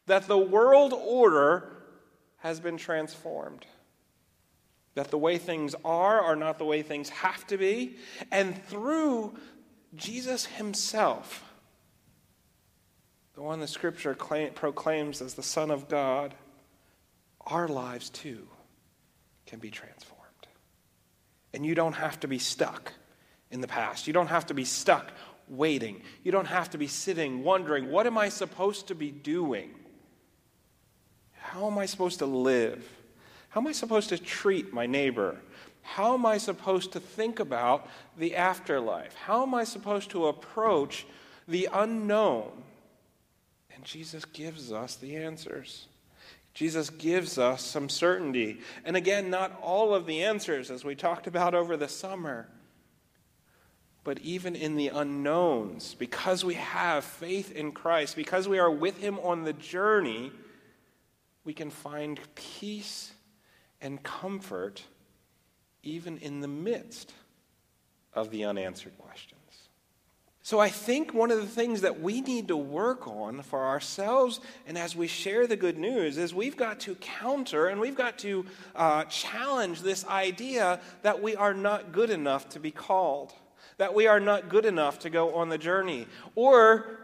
that 0.05 0.27
the 0.27 0.37
world 0.37 0.93
order 0.93 1.69
has 2.37 2.61
been 2.61 2.77
transformed. 2.77 3.65
That 4.95 5.09
the 5.09 5.17
way 5.17 5.37
things 5.37 5.75
are 5.83 6.21
are 6.21 6.35
not 6.35 6.59
the 6.59 6.65
way 6.65 6.81
things 6.81 7.09
have 7.09 7.45
to 7.47 7.57
be. 7.57 7.97
And 8.31 8.63
through 8.65 9.35
Jesus 9.95 10.45
himself, 10.45 11.43
the 13.33 13.41
one 13.41 13.59
the 13.59 13.67
scripture 13.67 14.13
claim, 14.13 14.53
proclaims 14.53 15.21
as 15.21 15.33
the 15.33 15.43
Son 15.43 15.71
of 15.71 15.87
God, 15.87 16.35
our 17.41 17.67
lives 17.67 18.09
too 18.09 18.47
can 19.45 19.59
be 19.59 19.71
transformed. 19.71 20.21
And 21.53 21.65
you 21.65 21.75
don't 21.75 21.93
have 21.93 22.19
to 22.21 22.27
be 22.27 22.39
stuck 22.39 22.93
in 23.51 23.61
the 23.61 23.67
past. 23.67 24.07
You 24.07 24.13
don't 24.13 24.27
have 24.27 24.47
to 24.47 24.53
be 24.53 24.65
stuck 24.65 25.11
waiting. 25.47 26.01
You 26.23 26.31
don't 26.31 26.47
have 26.47 26.69
to 26.71 26.77
be 26.77 26.87
sitting 26.87 27.43
wondering, 27.43 27.91
what 27.91 28.07
am 28.07 28.17
I 28.17 28.29
supposed 28.29 28.87
to 28.87 28.95
be 28.95 29.11
doing? 29.11 29.71
How 31.33 31.67
am 31.67 31.77
I 31.77 31.85
supposed 31.85 32.19
to 32.19 32.25
live? 32.25 32.87
How 33.53 33.61
am 33.61 33.67
I 33.67 33.71
supposed 33.71 34.09
to 34.09 34.17
treat 34.17 34.73
my 34.73 34.87
neighbor? 34.87 35.37
How 35.83 36.15
am 36.15 36.25
I 36.25 36.39
supposed 36.39 36.91
to 36.93 36.99
think 36.99 37.39
about 37.39 37.87
the 38.17 38.35
afterlife? 38.35 39.13
How 39.13 39.43
am 39.43 39.53
I 39.53 39.63
supposed 39.63 40.09
to 40.09 40.25
approach 40.25 41.05
the 41.47 41.69
unknown? 41.71 42.49
And 43.75 43.83
Jesus 43.83 44.25
gives 44.25 44.71
us 44.71 44.95
the 44.95 45.17
answers. 45.17 45.85
Jesus 46.55 46.89
gives 46.89 47.37
us 47.37 47.63
some 47.63 47.89
certainty. 47.89 48.59
And 48.85 48.97
again, 48.97 49.29
not 49.29 49.55
all 49.61 49.93
of 49.93 50.07
the 50.07 50.23
answers, 50.23 50.71
as 50.71 50.83
we 50.83 50.95
talked 50.95 51.27
about 51.27 51.53
over 51.53 51.77
the 51.77 51.87
summer. 51.87 52.47
But 54.03 54.17
even 54.21 54.55
in 54.55 54.77
the 54.77 54.87
unknowns, 54.87 55.93
because 55.93 56.43
we 56.43 56.55
have 56.55 57.03
faith 57.03 57.51
in 57.51 57.71
Christ, 57.71 58.15
because 58.15 58.47
we 58.47 58.57
are 58.57 58.71
with 58.71 58.97
Him 58.97 59.19
on 59.19 59.43
the 59.43 59.53
journey, 59.53 60.31
we 61.45 61.53
can 61.53 61.69
find 61.69 62.19
peace 62.33 63.12
and 63.83 64.01
comfort 64.01 64.81
even 65.83 66.17
in 66.17 66.39
the 66.39 66.47
midst 66.47 67.13
of 68.13 68.31
the 68.31 68.45
unanswered 68.45 68.97
questions. 68.97 69.39
So, 70.45 70.59
I 70.59 70.67
think 70.67 71.13
one 71.13 71.31
of 71.31 71.37
the 71.37 71.47
things 71.47 71.81
that 71.81 72.01
we 72.01 72.19
need 72.19 72.49
to 72.49 72.57
work 72.57 73.07
on 73.07 73.41
for 73.43 73.65
ourselves 73.65 74.41
and 74.67 74.77
as 74.77 74.93
we 74.93 75.07
share 75.07 75.47
the 75.47 75.55
good 75.55 75.77
news 75.77 76.17
is 76.17 76.33
we've 76.33 76.57
got 76.57 76.81
to 76.81 76.95
counter 76.95 77.67
and 77.67 77.79
we've 77.79 77.95
got 77.95 78.19
to 78.19 78.45
uh, 78.75 79.05
challenge 79.05 79.81
this 79.81 80.05
idea 80.05 80.81
that 81.01 81.21
we 81.21 81.33
are 81.37 81.53
not 81.53 81.93
good 81.93 82.09
enough 82.09 82.49
to 82.49 82.59
be 82.59 82.71
called, 82.71 83.33
that 83.77 83.93
we 83.93 84.05
are 84.05 84.19
not 84.19 84.49
good 84.49 84.65
enough 84.65 84.99
to 84.99 85.09
go 85.09 85.33
on 85.35 85.47
the 85.47 85.57
journey. 85.57 86.07
Or, 86.35 86.99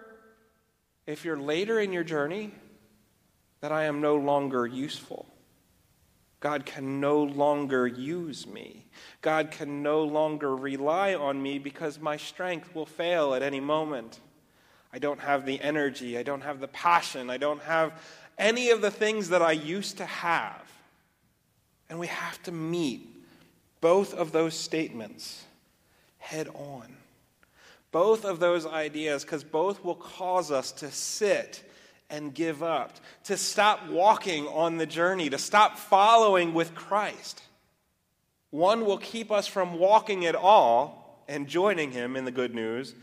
if 1.07 1.23
you're 1.23 1.39
later 1.39 1.79
in 1.79 1.93
your 1.93 2.03
journey, 2.03 2.51
that 3.61 3.71
I 3.71 3.85
am 3.85 4.01
no 4.01 4.17
longer 4.17 4.67
useful. 4.67 5.25
God 6.39 6.65
can 6.65 7.01
no 7.01 7.21
longer 7.21 7.85
use 7.85 8.47
me. 8.47 8.85
God 9.21 9.51
can 9.51 9.83
no 9.83 10.03
longer 10.03 10.55
rely 10.55 11.13
on 11.13 11.41
me 11.41 11.59
because 11.59 11.99
my 11.99 12.15
strength 12.15 12.73
will 12.73 12.85
fail 12.85 13.33
at 13.33 13.41
any 13.41 13.59
moment. 13.59 14.21
I 14.93 14.99
don't 14.99 15.19
have 15.19 15.45
the 15.45 15.59
energy. 15.61 16.17
I 16.17 16.23
don't 16.23 16.41
have 16.41 16.59
the 16.59 16.67
passion. 16.69 17.29
I 17.29 17.37
don't 17.37 17.61
have 17.63 17.93
any 18.37 18.69
of 18.69 18.81
the 18.81 18.91
things 18.91 19.29
that 19.29 19.41
I 19.41 19.51
used 19.51 19.97
to 19.97 20.05
have. 20.05 20.63
And 21.89 21.99
we 21.99 22.07
have 22.07 22.41
to 22.43 22.51
meet 22.51 23.07
both 23.81 24.13
of 24.13 24.31
those 24.31 24.53
statements 24.53 25.43
head 26.19 26.47
on. 26.49 26.95
Both 27.91 28.23
of 28.23 28.39
those 28.39 28.65
ideas, 28.65 29.23
because 29.23 29.43
both 29.43 29.83
will 29.83 29.95
cause 29.95 30.51
us 30.51 30.71
to 30.73 30.91
sit 30.91 31.63
and 32.09 32.33
give 32.33 32.63
up, 32.63 32.93
to 33.25 33.37
stop 33.37 33.87
walking 33.89 34.47
on 34.47 34.77
the 34.77 34.85
journey, 34.85 35.29
to 35.29 35.37
stop 35.37 35.77
following 35.77 36.53
with 36.53 36.73
Christ. 36.73 37.41
One 38.49 38.85
will 38.85 38.97
keep 38.97 39.31
us 39.31 39.47
from 39.47 39.77
walking 39.77 40.25
at 40.25 40.35
all, 40.35 40.99
and 41.29 41.47
joining 41.47 41.91
him 41.91 42.15
in 42.15 42.25
the 42.25 42.31
good 42.31 42.55
news, 42.55 42.95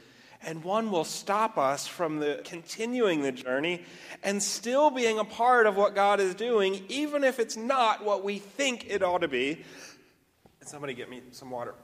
and 0.43 0.63
one 0.63 0.91
will 0.91 1.05
stop 1.05 1.57
us 1.57 1.87
from 1.87 2.19
the 2.19 2.43
continuing 2.45 3.23
the 3.23 3.33
journey 3.33 3.83
and 4.23 4.43
still 4.43 4.91
being 4.91 5.19
a 5.19 5.25
part 5.25 5.67
of 5.67 5.77
what 5.77 5.95
God 5.95 6.21
is 6.21 6.35
doing, 6.35 6.85
even 6.89 7.25
if 7.25 7.39
it's 7.39 7.57
not 7.57 8.05
what 8.05 8.23
we 8.23 8.39
think 8.39 8.87
it 8.91 9.03
ought 9.03 9.23
to 9.23 9.29
be. 9.29 9.65
And 10.61 10.69
somebody 10.69 10.93
get 10.93 11.09
me 11.09 11.23
some 11.31 11.51
water. 11.51 11.75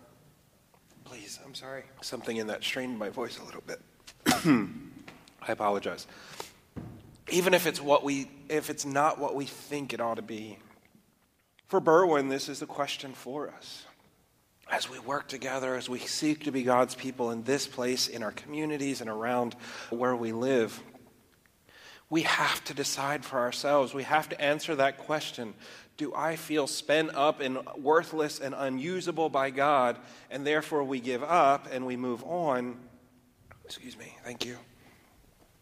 Please, 1.04 1.38
I'm 1.44 1.54
sorry. 1.54 1.84
Something 2.02 2.36
in 2.36 2.48
that 2.48 2.62
strained 2.62 2.98
my 2.98 3.08
voice 3.08 3.38
a 3.38 3.44
little 3.44 3.62
bit. 3.66 3.80
I 5.46 5.52
apologize. 5.52 6.06
Even 7.30 7.54
if 7.54 7.66
it's 7.66 7.80
what 7.80 8.04
we 8.04 8.30
if 8.48 8.68
it's 8.68 8.84
not 8.84 9.18
what 9.18 9.34
we 9.34 9.46
think 9.46 9.92
it 9.92 10.00
ought 10.00 10.16
to 10.16 10.22
be. 10.22 10.58
For 11.68 11.80
Berwin, 11.80 12.28
this 12.28 12.48
is 12.48 12.60
the 12.60 12.66
question 12.66 13.14
for 13.14 13.48
us 13.48 13.86
as 14.72 14.88
we 14.88 14.98
work 14.98 15.28
together, 15.28 15.74
as 15.74 15.88
we 15.88 15.98
seek 15.98 16.44
to 16.44 16.50
be 16.50 16.62
God's 16.62 16.94
people 16.94 17.30
in 17.30 17.42
this 17.44 17.66
place, 17.66 18.08
in 18.08 18.22
our 18.22 18.32
communities, 18.32 19.02
and 19.02 19.10
around 19.10 19.54
where 19.90 20.16
we 20.16 20.32
live, 20.32 20.82
we 22.08 22.22
have 22.22 22.62
to 22.64 22.74
decide 22.74 23.24
for 23.24 23.38
ourselves. 23.38 23.94
We 23.94 24.02
have 24.04 24.28
to 24.30 24.40
answer 24.40 24.74
that 24.76 24.98
question 24.98 25.54
Do 25.98 26.14
I 26.14 26.36
feel 26.36 26.66
spent 26.66 27.14
up 27.14 27.40
and 27.40 27.58
worthless 27.76 28.40
and 28.40 28.54
unusable 28.56 29.28
by 29.28 29.50
God, 29.50 29.98
and 30.30 30.46
therefore 30.46 30.84
we 30.84 31.00
give 31.00 31.22
up 31.22 31.68
and 31.70 31.86
we 31.86 31.96
move 31.96 32.24
on? 32.24 32.78
Excuse 33.64 33.96
me, 33.98 34.16
thank 34.24 34.44
you. 34.44 34.56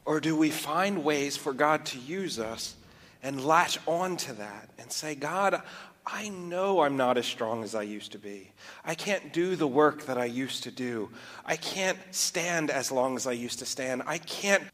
Or 0.05 0.21
do 0.21 0.37
we 0.37 0.51
find 0.51 1.05
ways 1.05 1.37
for 1.37 1.53
God 1.53 1.87
to 1.87 1.99
use 1.99 2.39
us 2.39 2.75
and 3.23 3.45
latch 3.45 3.79
on 3.87 4.17
to 4.19 4.33
that 4.35 4.71
and 4.79 4.91
say, 4.91 5.15
God, 5.15 5.63
I 6.07 6.31
know 6.31 6.81
I'm 6.81 6.97
not 6.97 7.19
as 7.19 7.27
strong 7.27 7.63
as 7.63 7.75
I 7.75 7.83
used 7.83 8.13
to 8.13 8.19
be. 8.19 8.51
I 8.85 8.95
can't 8.95 9.33
do 9.33 9.55
the 9.55 9.69
work 9.69 10.07
that 10.07 10.19
I 10.19 10.25
used 10.25 10.65
to 10.65 10.71
do. 10.71 11.11
I 11.45 11.57
can't 11.57 11.99
stand 12.11 12.71
as 12.71 12.91
long 12.91 13.17
as 13.17 13.27
I 13.27 13.33
used 13.33 13.59
to 13.59 13.67
stand. 13.67 14.03
I 14.07 14.19
can't 14.19 14.65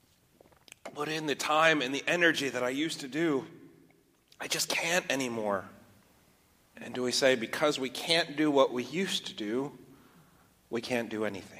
put 0.94 1.08
in 1.08 1.26
the 1.26 1.34
time 1.34 1.82
and 1.82 1.94
the 1.94 2.04
energy 2.06 2.48
that 2.48 2.62
I 2.62 2.70
used 2.70 3.00
to 3.00 3.08
do. 3.08 3.44
I 4.40 4.46
just 4.48 4.68
can't 4.68 5.04
anymore. 5.10 5.64
And 6.80 6.94
do 6.94 7.02
we 7.02 7.12
say, 7.12 7.34
because 7.34 7.78
we 7.78 7.88
can't 7.88 8.36
do 8.36 8.50
what 8.50 8.72
we 8.72 8.84
used 8.84 9.26
to 9.26 9.34
do, 9.34 9.72
we 10.70 10.80
can't 10.80 11.08
do 11.08 11.24
anything? 11.24 11.55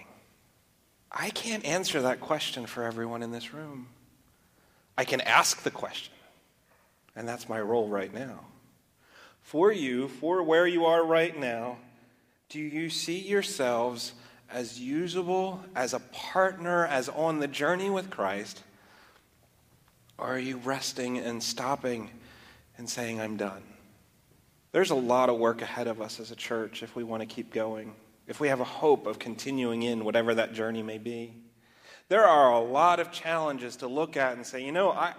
I 1.19 1.31
can't 1.31 1.65
answer 1.65 2.03
that 2.03 2.21
question 2.21 2.67
for 2.67 2.85
everyone 2.85 3.23
in 3.23 3.31
this 3.31 3.55
room. 3.55 3.89
I 4.99 5.05
can 5.05 5.21
ask 5.23 5.63
the 5.63 5.71
question, 5.71 6.13
and 7.15 7.27
that's 7.27 7.49
my 7.49 7.61
role 7.61 7.89
right 7.89 8.13
now 8.13 8.41
for 9.47 9.71
you, 9.71 10.09
for 10.09 10.43
where 10.43 10.67
you 10.67 10.87
are 10.87 11.05
right 11.05 11.39
now, 11.39 11.77
do 12.49 12.59
you 12.59 12.91
see 12.91 13.21
yourselves 13.21 14.13
as 14.51 14.81
usable, 14.81 15.63
as 15.77 15.95
a 15.95 16.01
partner, 16.01 16.85
as 16.85 17.09
on 17.09 17.39
the 17.39 17.47
journey 17.47 17.89
with 17.89 18.11
Christ? 18.11 18.65
Or 20.19 20.35
are 20.35 20.39
you 20.39 20.57
resting 20.57 21.19
and 21.19 21.41
stopping 21.41 22.11
and 22.77 22.91
saying, 22.91 23.21
I'm 23.21 23.37
done? 23.37 23.63
There's 24.73 24.91
a 24.91 24.97
lot 24.97 25.29
of 25.29 25.39
work 25.39 25.63
ahead 25.63 25.87
of 25.87 26.01
us 26.01 26.19
as 26.19 26.33
a 26.33 26.37
church 26.37 26.83
if 26.83 26.97
we 26.97 27.05
want 27.05 27.21
to 27.21 27.27
keep 27.27 27.53
going, 27.53 27.95
if 28.27 28.41
we 28.41 28.49
have 28.49 28.61
a 28.61 28.65
hope 28.65 29.07
of 29.07 29.19
continuing 29.19 29.83
in 29.83 30.05
whatever 30.05 30.35
that 30.35 30.53
journey 30.53 30.83
may 30.83 30.99
be. 30.99 31.35
There 32.09 32.25
are 32.25 32.53
a 32.53 32.61
lot 32.61 33.01
of 33.01 33.11
challenges 33.11 33.77
to 33.77 33.87
look 33.87 34.17
at 34.17 34.37
and 34.37 34.47
say, 34.47 34.65
you 34.65 34.73
know, 34.73 34.91
I, 34.91 35.13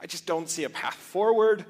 I 0.00 0.06
just 0.06 0.26
don't 0.26 0.48
see 0.48 0.64
a 0.64 0.70
path 0.70 0.94
forward. 0.94 1.64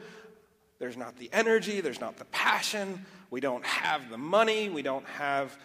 There's 0.79 0.97
not 0.97 1.17
the 1.17 1.31
energy, 1.33 1.81
there's 1.81 2.01
not 2.01 2.17
the 2.17 2.25
passion, 2.27 3.07
we 3.31 3.41
don't 3.41 3.65
have 3.65 4.11
the 4.11 4.19
money, 4.19 4.69
we 4.69 4.83
don't 4.83 5.07
have 5.07 5.57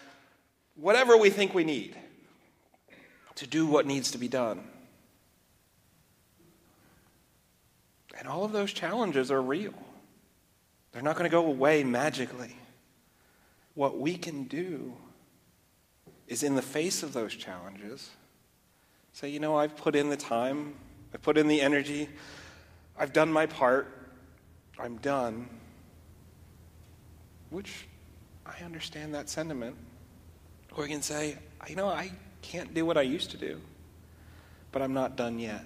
whatever 0.76 1.18
we 1.18 1.32
think 1.32 1.54
we 1.56 1.64
need 1.64 1.96
to 3.36 3.48
do 3.48 3.66
what 3.66 3.86
needs 3.86 4.12
to 4.12 4.18
be 4.18 4.28
done. 4.28 4.64
And 8.18 8.28
all 8.28 8.44
of 8.44 8.52
those 8.52 8.74
challenges 8.74 9.32
are 9.32 9.42
real. 9.42 9.74
They're 10.92 11.04
not 11.04 11.16
going 11.16 11.30
to 11.30 11.36
go 11.36 11.46
away 11.46 11.84
magically. 11.84 12.56
What 13.78 14.00
we 14.00 14.18
can 14.18 14.46
do 14.46 14.96
is, 16.28 16.42
in 16.42 16.56
the 16.56 16.64
face 16.64 17.04
of 17.04 17.14
those 17.14 17.36
challenges, 17.36 18.10
say, 19.14 19.30
you 19.30 19.40
know, 19.40 19.56
I've 19.56 19.78
put 19.78 19.96
in 19.96 20.10
the 20.10 20.18
time, 20.18 20.74
I've 21.14 21.22
put 21.22 21.38
in 21.38 21.48
the 21.48 21.62
energy, 21.62 22.10
I've 22.98 23.14
done 23.14 23.32
my 23.32 23.46
part. 23.46 23.94
I'm 24.80 24.98
done, 24.98 25.48
which 27.52 27.86
I 28.48 28.64
understand 28.64 29.14
that 29.14 29.30
sentiment. 29.30 29.76
Or 30.76 30.84
you 30.84 30.90
can 30.90 31.04
say, 31.04 31.38
you 31.70 31.76
know, 31.76 31.88
I 31.88 32.12
can't 32.42 32.74
do 32.74 32.84
what 32.84 32.98
I 32.98 33.04
used 33.04 33.30
to 33.32 33.38
do, 33.38 33.62
but 34.72 34.82
I'm 34.82 34.94
not 34.94 35.16
done 35.16 35.38
yet. 35.38 35.64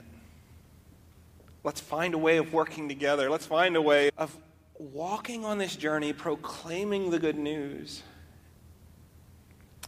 Let's 1.63 1.79
find 1.79 2.13
a 2.13 2.17
way 2.17 2.36
of 2.38 2.51
working 2.51 2.89
together. 2.89 3.29
Let's 3.29 3.45
find 3.45 3.77
a 3.77 3.81
way 3.81 4.09
of 4.17 4.38
walking 4.81 5.45
on 5.45 5.57
this 5.57 5.75
journey, 5.75 6.11
proclaiming 6.11 7.11
the 7.11 7.19
good 7.19 7.37
news, 7.37 8.01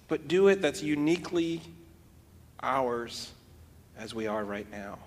but 0.08 0.28
do 0.28 0.48
it 0.48 0.62
that's 0.62 0.84
uniquely 0.84 1.62
ours 2.62 3.32
as 3.98 4.14
we 4.14 4.28
are 4.28 4.44
right 4.44 4.70
now. 4.72 5.00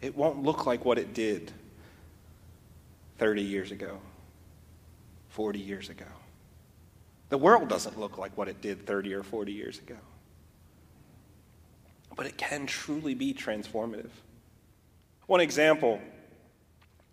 It 0.00 0.16
won't 0.16 0.42
look 0.42 0.66
like 0.66 0.84
what 0.84 0.98
it 0.98 1.14
did 1.14 1.52
30 3.18 3.42
years 3.42 3.70
ago, 3.70 3.98
40 5.28 5.58
years 5.58 5.90
ago. 5.90 6.06
The 7.28 7.38
world 7.38 7.68
doesn't 7.68 7.98
look 7.98 8.18
like 8.18 8.36
what 8.36 8.48
it 8.48 8.60
did 8.60 8.86
30 8.86 9.14
or 9.14 9.22
40 9.22 9.52
years 9.52 9.78
ago. 9.78 9.96
But 12.16 12.26
it 12.26 12.36
can 12.36 12.66
truly 12.66 13.14
be 13.14 13.32
transformative. 13.32 14.10
One 15.26 15.40
example 15.40 16.00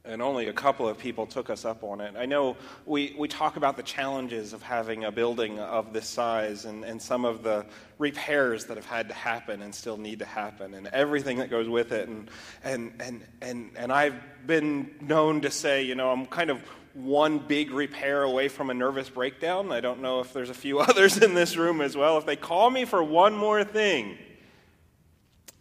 and 0.09 0.21
only 0.21 0.47
a 0.47 0.53
couple 0.53 0.87
of 0.87 0.97
people 0.97 1.25
took 1.27 1.49
us 1.49 1.65
up 1.65 1.83
on 1.83 2.01
it. 2.01 2.15
I 2.17 2.25
know 2.25 2.57
we, 2.85 3.15
we 3.17 3.27
talk 3.27 3.57
about 3.57 3.77
the 3.77 3.83
challenges 3.83 4.53
of 4.53 4.61
having 4.63 5.05
a 5.05 5.11
building 5.11 5.59
of 5.59 5.93
this 5.93 6.07
size 6.07 6.65
and, 6.65 6.83
and 6.83 7.01
some 7.01 7.25
of 7.25 7.43
the 7.43 7.65
repairs 7.99 8.65
that 8.65 8.77
have 8.77 8.85
had 8.85 9.07
to 9.09 9.13
happen 9.13 9.61
and 9.61 9.73
still 9.73 9.97
need 9.97 10.19
to 10.19 10.25
happen 10.25 10.73
and 10.73 10.87
everything 10.87 11.37
that 11.37 11.49
goes 11.49 11.69
with 11.69 11.91
it. 11.91 12.09
And, 12.09 12.29
and, 12.63 12.93
and, 12.99 13.23
and, 13.41 13.71
and 13.75 13.93
I've 13.93 14.15
been 14.47 14.91
known 14.99 15.41
to 15.41 15.51
say, 15.51 15.83
you 15.83 15.95
know, 15.95 16.09
I'm 16.11 16.25
kind 16.25 16.49
of 16.49 16.59
one 16.93 17.37
big 17.37 17.71
repair 17.71 18.23
away 18.23 18.47
from 18.47 18.71
a 18.71 18.73
nervous 18.73 19.09
breakdown. 19.09 19.71
I 19.71 19.79
don't 19.79 20.01
know 20.01 20.21
if 20.21 20.33
there's 20.33 20.49
a 20.49 20.55
few 20.55 20.79
others 20.79 21.17
in 21.17 21.35
this 21.35 21.55
room 21.55 21.81
as 21.81 21.95
well. 21.95 22.17
If 22.17 22.25
they 22.25 22.35
call 22.35 22.71
me 22.71 22.85
for 22.85 23.03
one 23.03 23.37
more 23.37 23.63
thing, 23.63 24.17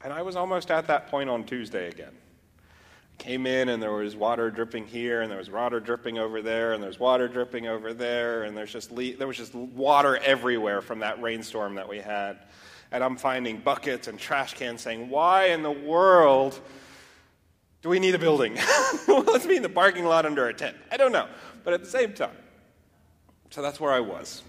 and 0.03 0.13
I 0.13 0.23
was 0.23 0.37
almost 0.37 0.71
at 0.71 0.87
that 0.87 1.09
point 1.09 1.29
on 1.29 1.45
Tuesday 1.45 1.89
again 1.89 2.13
came 3.19 3.47
in 3.47 3.69
and 3.69 3.83
there 3.83 3.93
was 3.93 4.17
water 4.17 4.51
dripping 4.51 4.87
here 4.87 5.23
and 5.23 5.31
there 5.31 5.39
was 5.39 5.51
water 5.51 5.81
dripping 5.81 6.19
over 6.19 6.41
there 6.41 6.73
and 6.73 6.83
there's 6.83 7.01
water 7.01 7.29
dripping 7.29 7.67
over 7.67 7.93
there 7.93 8.45
and 8.45 8.57
there's 8.57 8.73
just 8.73 8.93
le- 8.93 9.17
there 9.17 9.27
was 9.27 9.37
just 9.37 9.55
water 9.55 10.17
everywhere 10.19 10.81
from 10.81 11.01
that 11.01 11.21
rainstorm 11.21 11.75
that 11.75 11.89
we 11.89 11.99
had. 11.99 12.39
And 12.91 13.05
i'm 13.05 13.17
finding 13.17 13.59
buckets 13.59 14.09
and 14.09 14.19
trash 14.19 14.55
cans 14.55 14.81
saying 14.81 15.11
why 15.11 15.47
in 15.47 15.63
the 15.63 15.71
world 15.71 16.59
do 17.83 17.89
we 17.89 18.01
need 18.01 18.15
a 18.15 18.19
building? 18.19 18.57
Let's 19.09 19.47
be 19.47 19.57
in 19.57 19.63
the 19.63 19.69
parking 19.69 20.05
lot 20.05 20.27
under 20.27 20.49
a 20.49 20.55
tent. 20.55 20.77
I 20.91 20.97
don't 20.97 21.13
know. 21.13 21.29
But 21.63 21.75
at 21.75 21.81
the 21.81 21.91
same 21.91 22.13
time 22.13 22.37
so 23.51 23.63
that's 23.63 23.81
where 23.81 23.93
i 23.93 24.01
was 24.01 24.43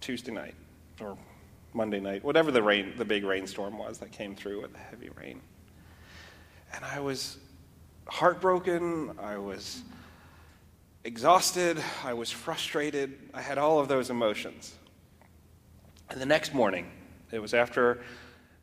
tuesday 0.00 0.32
night 0.32 0.54
or 1.00 1.16
monday 1.72 2.00
night 2.00 2.22
whatever 2.22 2.50
the 2.50 2.62
rain 2.62 2.92
the 2.96 3.04
big 3.04 3.24
rainstorm 3.24 3.78
was 3.78 3.98
that 3.98 4.12
came 4.12 4.36
through 4.36 4.60
with 4.62 4.72
the 4.72 4.78
heavy 4.78 5.10
rain. 5.16 5.40
And 6.74 6.84
i 6.84 7.00
was 7.00 7.38
heartbroken, 8.08 9.18
I 9.18 9.38
was 9.38 9.82
exhausted, 11.04 11.82
I 12.02 12.14
was 12.14 12.30
frustrated, 12.30 13.18
I 13.32 13.42
had 13.42 13.58
all 13.58 13.78
of 13.78 13.88
those 13.88 14.10
emotions. 14.10 14.74
And 16.10 16.20
the 16.20 16.26
next 16.26 16.54
morning, 16.54 16.90
it 17.30 17.40
was 17.40 17.54
after 17.54 18.02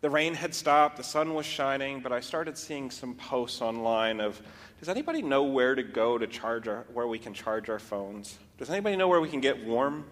the 0.01 0.10
rain 0.10 0.34
had 0.34 0.56
stopped, 0.56 0.97
the 0.97 1.04
sun 1.04 1.34
was 1.34 1.45
shining, 1.45 1.99
but 2.01 2.12
I 2.12 2.19
started 2.19 2.58
seeing 2.58 2.89
some 2.89 3.13
posts 3.15 3.62
online 3.62 4.19
of 4.19 4.41
does 4.80 4.89
anybody 4.89 5.21
know 5.21 5.43
where 5.43 5.75
to 5.75 5.84
go 5.84 6.17
to 6.17 6.25
charge 6.25 6.67
our, 6.67 6.88
where 6.91 7.06
we 7.06 7.19
can 7.19 7.36
charge 7.36 7.69
our 7.69 7.77
phones? 7.77 8.39
Does 8.58 8.71
anybody 8.71 8.95
know 8.95 9.08
where 9.08 9.21
we 9.21 9.30
can 9.30 9.39
get 9.39 9.63
warm? 9.63 10.06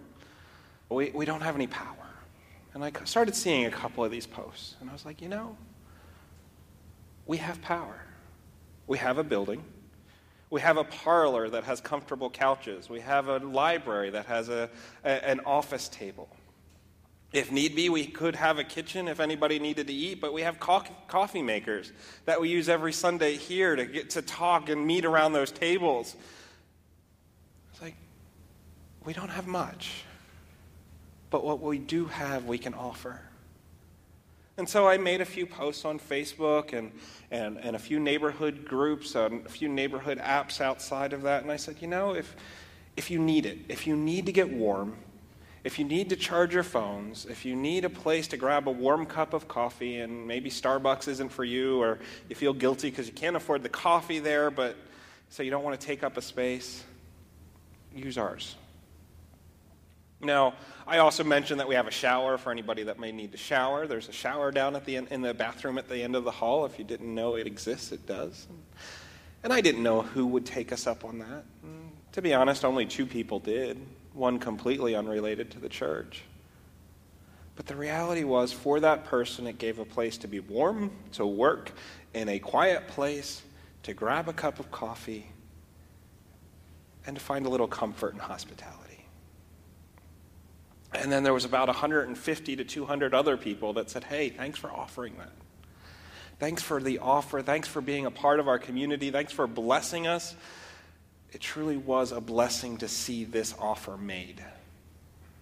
We, 0.90 1.10
we 1.10 1.26
don't 1.26 1.42
have 1.42 1.56
any 1.56 1.66
power. 1.66 1.96
And 2.76 2.86
I 2.86 2.92
started 3.06 3.36
seeing 3.36 3.66
a 3.66 3.72
couple 3.72 4.06
of 4.06 4.12
these 4.12 4.28
posts, 4.28 4.76
and 4.80 4.88
I 4.88 4.94
was 4.94 5.06
like, 5.06 5.24
you 5.24 5.28
know, 5.28 5.58
we 7.26 7.38
have 7.38 7.60
power. 7.64 8.00
We 8.90 8.98
have 8.98 9.20
a 9.20 9.24
building. 9.24 9.64
We 10.50 10.62
have 10.62 10.78
a 10.78 10.84
parlor 10.84 11.48
that 11.48 11.64
has 11.66 11.80
comfortable 11.80 12.32
couches. 12.32 12.90
We 12.90 13.02
have 13.02 13.28
a 13.28 13.38
library 13.38 14.10
that 14.10 14.26
has 14.26 14.50
a, 14.50 14.68
a, 15.06 15.30
an 15.30 15.42
office 15.46 15.88
table. 15.90 16.28
If 17.32 17.52
need 17.52 17.76
be, 17.76 17.90
we 17.90 18.08
could 18.08 18.36
have 18.36 18.58
a 18.58 18.64
kitchen 18.64 19.08
if 19.08 19.20
anybody 19.20 19.60
needed 19.60 19.86
to 19.86 19.94
eat, 19.94 20.20
but 20.20 20.34
we 20.34 20.42
have 20.42 20.60
co- 20.60 20.82
coffee 21.08 21.44
makers 21.44 21.94
that 22.26 22.42
we 22.42 22.50
use 22.50 22.68
every 22.68 22.92
Sunday 22.92 23.38
here 23.38 23.76
to 23.76 23.86
get 23.86 24.10
to 24.12 24.24
talk 24.24 24.70
and 24.70 24.88
meet 24.88 25.06
around 25.06 25.34
those 25.34 25.52
tables. 25.52 26.16
It's 27.72 27.84
like, 27.84 27.96
we 29.06 29.14
don't 29.14 29.30
have 29.30 29.46
much, 29.46 30.04
but 31.30 31.44
what 31.44 31.62
we 31.62 31.78
do 31.78 32.06
have, 32.06 32.46
we 32.46 32.58
can 32.58 32.74
offer. 32.74 33.22
And 34.60 34.68
so 34.68 34.90
I 34.90 34.98
made 34.98 35.22
a 35.22 35.26
few 35.26 35.46
posts 35.46 35.86
on 35.86 36.00
Facebook 36.00 36.74
and, 36.74 36.92
and, 37.32 37.58
and 37.60 37.78
a 37.78 37.80
few 37.80 37.98
neighborhood 37.98 38.66
groups, 38.66 39.16
and 39.16 39.46
a 39.46 39.50
few 39.50 39.70
neighborhood 39.70 40.18
apps 40.20 40.60
outside 40.60 41.14
of 41.14 41.22
that. 41.22 41.44
And 41.44 41.52
I 41.52 41.56
said, 41.56 41.78
you 41.80 41.88
know, 41.88 42.14
if, 42.14 42.36
if 42.98 43.10
you 43.10 43.20
need 43.20 43.46
it, 43.46 43.60
if 43.70 43.88
you 43.88 43.96
need 43.96 44.26
to 44.26 44.34
get 44.34 44.50
warm, 44.50 44.98
if 45.64 45.80
you 45.80 45.86
need 45.86 46.10
to 46.10 46.18
charge 46.18 46.54
your 46.54 46.64
phones, 46.64 47.26
if 47.26 47.46
you 47.46 47.56
need 47.56 47.86
a 47.86 47.90
place 47.90 48.28
to 48.28 48.38
grab 48.38 48.68
a 48.68 48.72
warm 48.72 49.06
cup 49.06 49.34
of 49.34 49.48
coffee, 49.48 50.02
and 50.02 50.28
maybe 50.28 50.50
Starbucks 50.50 51.08
isn't 51.08 51.30
for 51.30 51.46
you, 51.46 51.82
or 51.82 51.98
you 52.28 52.36
feel 52.36 52.52
guilty 52.52 52.90
because 52.90 53.08
you 53.08 53.14
can't 53.14 53.38
afford 53.38 53.64
the 53.64 53.70
coffee 53.70 54.20
there, 54.20 54.52
but 54.52 54.76
so 55.30 55.42
you 55.42 55.52
don't 55.52 55.64
want 55.64 55.80
to 55.80 55.88
take 55.88 56.04
up 56.04 56.18
a 56.18 56.22
space, 56.22 56.84
use 57.96 58.18
ours. 58.18 58.58
Now, 60.22 60.56
I 60.86 60.98
also 60.98 61.24
mentioned 61.24 61.60
that 61.60 61.68
we 61.68 61.76
have 61.76 61.88
a 61.88 61.92
shower 61.92 62.38
for 62.38 62.52
anybody 62.52 62.84
that 62.84 63.00
may 63.00 63.12
need 63.12 63.32
to 63.32 63.38
shower. 63.38 63.88
There's 63.88 64.10
a 64.10 64.14
shower 64.14 64.52
down 64.52 64.76
at 64.76 64.86
the 64.86 64.98
in 64.98 65.22
the 65.22 65.34
bathroom 65.34 65.78
at 65.78 65.88
the 65.88 66.02
end 66.02 66.16
of 66.16 66.24
the 66.24 66.32
hall. 66.32 66.66
If 66.66 66.78
you 66.78 66.86
didn't 66.86 67.14
know 67.14 67.36
it 67.36 67.48
exists, 67.48 67.92
it 67.92 68.06
does. 68.06 68.48
And 69.44 69.54
I 69.54 69.62
didn't 69.62 69.84
know 69.84 70.02
who 70.02 70.28
would 70.28 70.46
take 70.46 70.74
us 70.74 70.88
up 70.88 71.06
on 71.06 71.20
that. 71.20 71.46
And 71.64 71.92
to 72.12 72.22
be 72.22 72.34
honest, 72.34 72.66
only 72.66 72.86
two 72.86 73.06
people 73.06 73.40
did, 73.40 73.80
one 74.14 74.40
completely 74.40 74.96
unrelated 74.96 75.52
to 75.52 75.60
the 75.60 75.70
church. 75.70 76.24
But 77.56 77.68
the 77.68 77.76
reality 77.76 78.24
was, 78.24 78.52
for 78.52 78.80
that 78.80 79.06
person, 79.06 79.46
it 79.46 79.58
gave 79.58 79.80
a 79.80 79.86
place 79.86 80.18
to 80.20 80.28
be 80.28 80.40
warm, 80.40 80.92
to 81.14 81.26
work 81.26 81.72
in 82.14 82.28
a 82.30 82.40
quiet 82.40 82.88
place, 82.88 83.42
to 83.84 83.94
grab 83.94 84.28
a 84.28 84.34
cup 84.34 84.60
of 84.60 84.72
coffee, 84.72 85.32
and 87.06 87.18
to 87.18 87.22
find 87.22 87.46
a 87.46 87.50
little 87.50 87.68
comfort 87.68 88.14
and 88.14 88.22
hospitality. 88.22 88.89
And 90.94 91.12
then 91.12 91.24
there 91.24 91.34
was 91.34 91.46
about 91.46 91.68
150 91.68 92.56
to 92.56 92.64
200 92.64 93.14
other 93.14 93.38
people 93.38 93.74
that 93.74 93.90
said, 93.90 94.04
hey, 94.04 94.30
thanks 94.30 94.58
for 94.58 94.72
offering 94.72 95.16
that. 95.18 95.32
Thanks 96.40 96.64
for 96.64 96.82
the 96.82 97.00
offer. 97.00 97.42
Thanks 97.42 97.68
for 97.68 97.82
being 97.82 98.06
a 98.06 98.12
part 98.12 98.40
of 98.40 98.48
our 98.48 98.58
community. 98.58 99.12
Thanks 99.12 99.32
for 99.32 99.46
blessing 99.46 100.08
us. 100.08 100.36
It 101.32 101.42
truly 101.42 101.78
was 101.78 102.12
a 102.12 102.22
blessing 102.22 102.78
to 102.78 102.88
see 102.88 103.24
this 103.24 103.54
offer 103.60 103.98
made. 103.98 104.44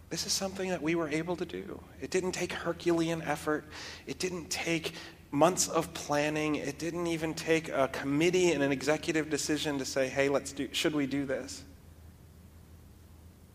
This 0.10 0.26
is 0.26 0.34
something 0.34 0.70
that 0.70 0.82
we 0.82 0.96
were 0.96 1.10
able 1.10 1.36
to 1.36 1.46
do. 1.46 1.82
It 2.02 2.12
didn't 2.12 2.32
take 2.32 2.52
Herculean 2.54 3.22
effort, 3.22 3.66
it 4.06 4.20
didn't 4.20 4.50
take 4.50 4.94
months 5.32 5.68
of 5.68 5.94
planning, 5.94 6.56
it 6.56 6.80
didn't 6.80 7.08
even 7.08 7.34
take 7.34 7.70
a 7.70 7.90
committee 7.90 8.54
and 8.54 8.64
an 8.64 8.72
executive 8.72 9.30
decision 9.30 9.78
to 9.80 9.86
say, 9.86 10.08
hey, 10.08 10.30
let's 10.30 10.54
do, 10.54 10.70
should 10.72 10.96
we 10.96 11.08
do 11.08 11.26
this? 11.26 11.64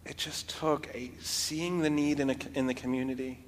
It 0.05 0.17
just 0.17 0.49
took 0.49 0.89
a 0.95 1.13
seeing 1.21 1.81
the 1.81 1.91
need 1.91 2.21
in, 2.21 2.31
a, 2.31 2.37
in 2.55 2.67
the 2.67 2.75
community 2.75 3.39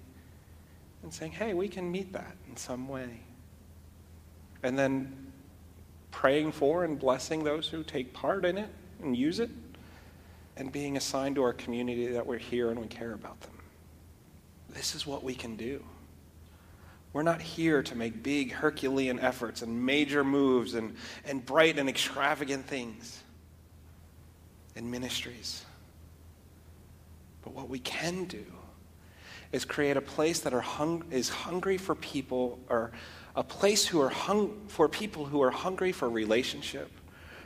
and 1.02 1.12
saying, 1.12 1.32
hey, 1.32 1.52
we 1.52 1.68
can 1.68 1.90
meet 1.90 2.12
that 2.12 2.36
in 2.48 2.56
some 2.56 2.88
way. 2.88 3.20
And 4.62 4.78
then 4.78 5.32
praying 6.10 6.52
for 6.52 6.84
and 6.84 6.98
blessing 6.98 7.44
those 7.44 7.68
who 7.68 7.82
take 7.82 8.12
part 8.14 8.44
in 8.44 8.56
it 8.56 8.68
and 9.02 9.16
use 9.16 9.40
it, 9.40 9.50
and 10.56 10.70
being 10.70 10.96
assigned 10.96 11.34
to 11.34 11.42
our 11.42 11.52
community 11.52 12.06
that 12.06 12.26
we're 12.26 12.38
here 12.38 12.70
and 12.70 12.80
we 12.80 12.86
care 12.86 13.12
about 13.12 13.40
them. 13.40 13.58
This 14.70 14.94
is 14.94 15.06
what 15.06 15.22
we 15.24 15.34
can 15.34 15.56
do. 15.56 15.82
We're 17.12 17.22
not 17.22 17.42
here 17.42 17.82
to 17.82 17.94
make 17.94 18.22
big 18.22 18.52
Herculean 18.52 19.18
efforts 19.20 19.62
and 19.62 19.84
major 19.84 20.24
moves 20.24 20.74
and, 20.74 20.96
and 21.24 21.44
bright 21.44 21.78
and 21.78 21.88
extravagant 21.88 22.66
things 22.66 23.22
in 24.74 24.90
ministries. 24.90 25.64
But 27.44 27.52
what 27.52 27.68
we 27.68 27.78
can 27.78 28.24
do 28.24 28.44
is 29.52 29.64
create 29.64 29.96
a 29.96 30.00
place 30.00 30.40
that 30.40 30.52
hung, 30.52 31.04
is 31.11 31.28
hungry 31.28 31.76
for 31.76 31.94
people, 31.94 32.59
or 32.68 32.90
a 33.37 33.44
place 33.44 33.87
who 33.87 34.00
are 34.00 34.09
hung, 34.09 34.62
for 34.68 34.88
people 34.88 35.26
who 35.26 35.42
are 35.42 35.50
hungry 35.50 35.92
for 35.92 36.09
relationship, 36.09 36.90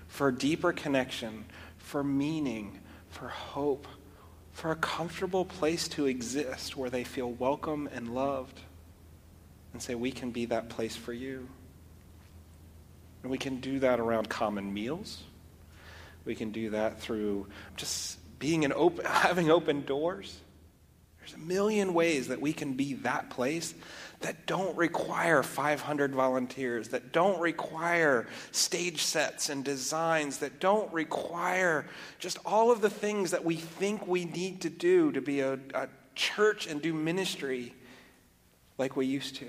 for 0.06 0.30
deeper 0.30 0.72
connection, 0.72 1.44
for 1.76 2.04
meaning, 2.04 2.78
for 3.10 3.28
hope, 3.28 3.88
for 4.52 4.70
a 4.70 4.76
comfortable 4.76 5.44
place 5.44 5.88
to 5.88 6.06
exist 6.06 6.76
where 6.76 6.90
they 6.90 7.04
feel 7.04 7.32
welcome 7.32 7.88
and 7.92 8.14
loved. 8.14 8.60
And 9.72 9.82
say, 9.82 9.94
we 9.94 10.12
can 10.12 10.30
be 10.30 10.46
that 10.46 10.68
place 10.68 10.96
for 10.96 11.12
you. 11.12 11.48
And 13.22 13.30
we 13.30 13.38
can 13.38 13.60
do 13.60 13.80
that 13.80 14.00
around 14.00 14.28
common 14.28 14.72
meals. 14.72 15.22
We 16.24 16.34
can 16.34 16.52
do 16.52 16.70
that 16.70 17.00
through 17.00 17.48
just 17.76 18.18
being 18.38 18.64
an 18.64 18.72
open, 18.74 19.04
having 19.04 19.50
open 19.50 19.84
doors. 19.84 20.40
There's 21.18 21.34
a 21.34 21.46
million 21.46 21.92
ways 21.92 22.28
that 22.28 22.40
we 22.40 22.52
can 22.52 22.72
be 22.72 22.94
that 22.94 23.28
place 23.28 23.74
that 24.20 24.46
don't 24.46 24.76
require 24.76 25.42
500 25.42 26.14
volunteers, 26.14 26.88
that 26.88 27.12
don't 27.12 27.38
require 27.38 28.26
stage 28.50 29.02
sets 29.02 29.48
and 29.48 29.64
designs, 29.64 30.38
that 30.38 30.58
don't 30.58 30.92
require 30.92 31.86
just 32.18 32.38
all 32.44 32.70
of 32.70 32.80
the 32.80 32.90
things 32.90 33.30
that 33.30 33.44
we 33.44 33.56
think 33.56 34.06
we 34.06 34.24
need 34.24 34.62
to 34.62 34.70
do 34.70 35.12
to 35.12 35.20
be 35.20 35.40
a, 35.40 35.58
a 35.74 35.88
church 36.14 36.66
and 36.66 36.82
do 36.82 36.92
ministry 36.92 37.74
like 38.78 38.96
we 38.96 39.06
used 39.06 39.36
to. 39.36 39.46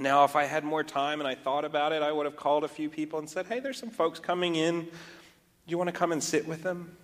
Now, 0.00 0.24
if 0.24 0.34
I 0.34 0.44
had 0.44 0.64
more 0.64 0.82
time 0.82 1.20
and 1.20 1.28
I 1.28 1.36
thought 1.36 1.64
about 1.64 1.92
it, 1.92 2.02
I 2.02 2.10
would 2.10 2.26
have 2.26 2.36
called 2.36 2.64
a 2.64 2.68
few 2.68 2.90
people 2.90 3.20
and 3.20 3.30
said, 3.30 3.46
hey, 3.46 3.60
there's 3.60 3.78
some 3.78 3.90
folks 3.90 4.18
coming 4.18 4.56
in 4.56 4.88
do 5.66 5.70
you 5.70 5.78
want 5.78 5.88
to 5.88 5.92
come 5.92 6.12
and 6.12 6.22
sit 6.22 6.46
with 6.46 6.62
them? 6.62 6.96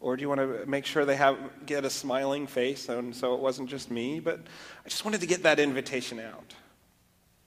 Or 0.00 0.16
do 0.16 0.20
you 0.20 0.28
want 0.28 0.40
to 0.40 0.66
make 0.66 0.84
sure 0.84 1.04
they 1.04 1.16
have 1.16 1.38
get 1.64 1.84
a 1.84 1.90
smiling 1.90 2.46
face 2.46 2.88
and 2.88 3.16
so 3.16 3.34
it 3.34 3.40
wasn't 3.40 3.70
just 3.70 3.90
me? 3.90 4.20
But 4.20 4.40
I 4.84 4.88
just 4.88 5.04
wanted 5.04 5.22
to 5.22 5.26
get 5.26 5.44
that 5.44 5.58
invitation 5.58 6.20
out. 6.20 6.54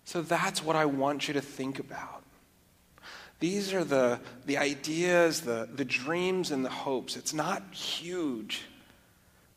So 0.06 0.22
that's 0.22 0.64
what 0.64 0.76
I 0.76 0.86
want 0.86 1.28
you 1.28 1.36
to 1.36 1.42
think 1.42 1.80
about. 1.80 2.24
These 3.40 3.74
are 3.74 3.84
the, 3.84 4.20
the 4.46 4.58
ideas, 4.58 5.42
the, 5.42 5.70
the 5.72 5.86
dreams, 5.86 6.50
and 6.50 6.66
the 6.66 6.70
hopes. 6.70 7.16
It's 7.16 7.34
not 7.34 7.74
huge. 7.74 8.64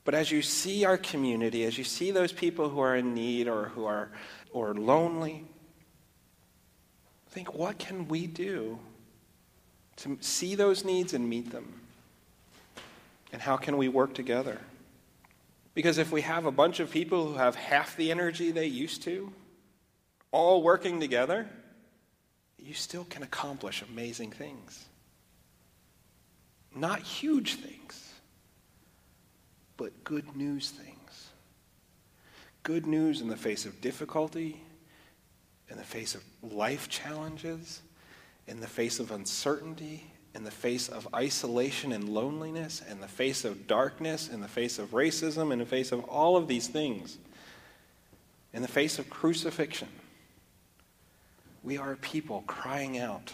But 0.04 0.14
as 0.14 0.30
you 0.30 0.42
see 0.42 0.84
our 0.84 0.98
community, 0.98 1.64
as 1.64 1.78
you 1.78 1.84
see 1.84 2.10
those 2.10 2.32
people 2.32 2.68
who 2.68 2.80
are 2.80 2.96
in 2.96 3.14
need 3.14 3.48
or 3.48 3.66
who 3.66 3.86
are 3.86 4.10
or 4.52 4.74
lonely, 4.74 5.46
think 7.30 7.54
what 7.54 7.78
can 7.78 8.08
we 8.08 8.26
do 8.26 8.78
to 10.00 10.18
see 10.20 10.54
those 10.54 10.84
needs 10.84 11.14
and 11.14 11.28
meet 11.28 11.50
them? 11.50 11.80
And 13.32 13.40
how 13.40 13.56
can 13.56 13.76
we 13.76 13.88
work 13.88 14.14
together? 14.14 14.58
Because 15.74 15.98
if 15.98 16.10
we 16.10 16.22
have 16.22 16.46
a 16.46 16.50
bunch 16.50 16.80
of 16.80 16.90
people 16.90 17.28
who 17.28 17.34
have 17.34 17.54
half 17.54 17.96
the 17.96 18.10
energy 18.10 18.50
they 18.50 18.66
used 18.66 19.02
to, 19.04 19.32
all 20.32 20.62
working 20.62 21.00
together, 21.00 21.48
you 22.58 22.74
still 22.74 23.04
can 23.04 23.22
accomplish 23.22 23.82
amazing 23.82 24.30
things. 24.30 24.84
Not 26.74 27.00
huge 27.00 27.54
things, 27.56 28.14
but 29.76 30.04
good 30.04 30.36
news 30.36 30.70
things. 30.70 31.28
Good 32.62 32.86
news 32.86 33.20
in 33.20 33.28
the 33.28 33.36
face 33.36 33.64
of 33.64 33.80
difficulty, 33.80 34.60
in 35.68 35.76
the 35.76 35.84
face 35.84 36.14
of 36.14 36.22
life 36.42 36.88
challenges, 36.88 37.80
in 38.50 38.58
the 38.58 38.66
face 38.66 38.98
of 38.98 39.12
uncertainty, 39.12 40.02
in 40.34 40.42
the 40.42 40.50
face 40.50 40.88
of 40.88 41.06
isolation 41.14 41.92
and 41.92 42.08
loneliness, 42.08 42.82
in 42.90 43.00
the 43.00 43.06
face 43.06 43.44
of 43.44 43.68
darkness, 43.68 44.28
in 44.28 44.40
the 44.40 44.48
face 44.48 44.80
of 44.80 44.90
racism, 44.90 45.52
in 45.52 45.60
the 45.60 45.64
face 45.64 45.92
of 45.92 46.02
all 46.04 46.36
of 46.36 46.48
these 46.48 46.66
things, 46.66 47.16
in 48.52 48.60
the 48.60 48.68
face 48.68 48.98
of 48.98 49.08
crucifixion, 49.08 49.86
we 51.62 51.78
are 51.78 51.94
people 51.96 52.42
crying 52.48 52.98
out, 52.98 53.32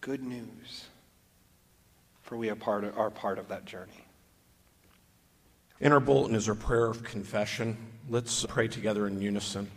Good 0.00 0.22
news, 0.22 0.86
for 2.22 2.38
we 2.38 2.48
are 2.48 2.54
part 2.54 2.84
of, 2.84 2.96
are 2.96 3.10
part 3.10 3.38
of 3.38 3.48
that 3.48 3.66
journey. 3.66 4.06
In 5.80 5.92
our 5.92 6.00
bulletin 6.00 6.34
is 6.34 6.48
our 6.48 6.54
prayer 6.54 6.86
of 6.86 7.04
confession. 7.04 7.76
Let's 8.08 8.46
pray 8.46 8.68
together 8.68 9.06
in 9.06 9.20
unison. 9.20 9.70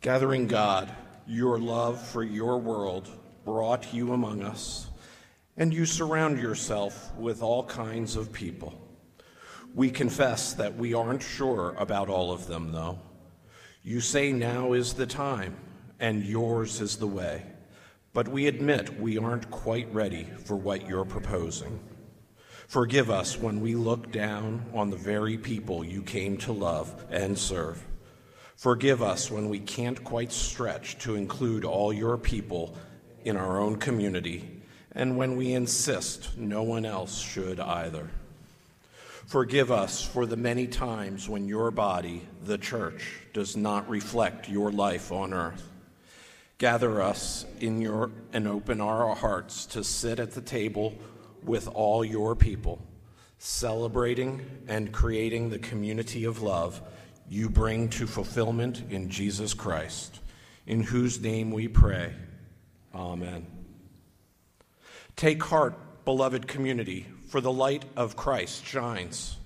Gathering 0.00 0.46
God, 0.46 0.90
your 1.30 1.58
love 1.58 2.04
for 2.04 2.24
your 2.24 2.58
world 2.58 3.08
brought 3.44 3.94
you 3.94 4.12
among 4.12 4.42
us, 4.42 4.88
and 5.56 5.72
you 5.72 5.86
surround 5.86 6.40
yourself 6.40 7.14
with 7.16 7.40
all 7.40 7.64
kinds 7.64 8.16
of 8.16 8.32
people. 8.32 8.74
We 9.72 9.90
confess 9.90 10.54
that 10.54 10.76
we 10.76 10.92
aren't 10.92 11.22
sure 11.22 11.76
about 11.78 12.08
all 12.08 12.32
of 12.32 12.48
them, 12.48 12.72
though. 12.72 12.98
You 13.84 14.00
say 14.00 14.32
now 14.32 14.72
is 14.72 14.94
the 14.94 15.06
time, 15.06 15.56
and 16.00 16.24
yours 16.24 16.80
is 16.80 16.96
the 16.96 17.06
way. 17.06 17.44
But 18.12 18.26
we 18.26 18.48
admit 18.48 19.00
we 19.00 19.16
aren't 19.16 19.52
quite 19.52 19.92
ready 19.94 20.26
for 20.44 20.56
what 20.56 20.88
you're 20.88 21.04
proposing. 21.04 21.78
Forgive 22.66 23.08
us 23.08 23.38
when 23.38 23.60
we 23.60 23.76
look 23.76 24.10
down 24.10 24.64
on 24.74 24.90
the 24.90 24.96
very 24.96 25.38
people 25.38 25.84
you 25.84 26.02
came 26.02 26.36
to 26.38 26.52
love 26.52 27.04
and 27.08 27.38
serve. 27.38 27.84
Forgive 28.60 29.00
us 29.00 29.30
when 29.30 29.48
we 29.48 29.58
can't 29.58 30.04
quite 30.04 30.30
stretch 30.30 30.98
to 30.98 31.14
include 31.14 31.64
all 31.64 31.94
your 31.94 32.18
people 32.18 32.76
in 33.24 33.38
our 33.38 33.58
own 33.58 33.76
community, 33.76 34.60
and 34.92 35.16
when 35.16 35.36
we 35.36 35.54
insist, 35.54 36.36
no 36.36 36.62
one 36.62 36.84
else 36.84 37.22
should 37.22 37.58
either. 37.58 38.10
Forgive 39.24 39.70
us 39.72 40.02
for 40.02 40.26
the 40.26 40.36
many 40.36 40.66
times 40.66 41.26
when 41.26 41.48
your 41.48 41.70
body, 41.70 42.20
the 42.44 42.58
church, 42.58 43.20
does 43.32 43.56
not 43.56 43.88
reflect 43.88 44.50
your 44.50 44.70
life 44.70 45.10
on 45.10 45.32
earth. 45.32 45.66
Gather 46.58 47.00
us 47.00 47.46
in 47.60 47.80
your 47.80 48.10
and 48.34 48.46
open 48.46 48.82
our 48.82 49.14
hearts 49.14 49.64
to 49.64 49.82
sit 49.82 50.20
at 50.20 50.32
the 50.32 50.42
table 50.42 50.92
with 51.44 51.66
all 51.66 52.04
your 52.04 52.36
people, 52.36 52.78
celebrating 53.38 54.42
and 54.68 54.92
creating 54.92 55.48
the 55.48 55.58
community 55.58 56.24
of 56.24 56.42
love 56.42 56.82
you 57.30 57.48
bring 57.48 57.88
to 57.88 58.08
fulfillment 58.08 58.82
in 58.90 59.08
Jesus 59.08 59.54
Christ, 59.54 60.18
in 60.66 60.82
whose 60.82 61.20
name 61.20 61.52
we 61.52 61.68
pray. 61.68 62.12
Amen. 62.92 63.46
Take 65.14 65.42
heart, 65.44 66.04
beloved 66.04 66.48
community, 66.48 67.06
for 67.28 67.40
the 67.40 67.52
light 67.52 67.84
of 67.96 68.16
Christ 68.16 68.66
shines. 68.66 69.36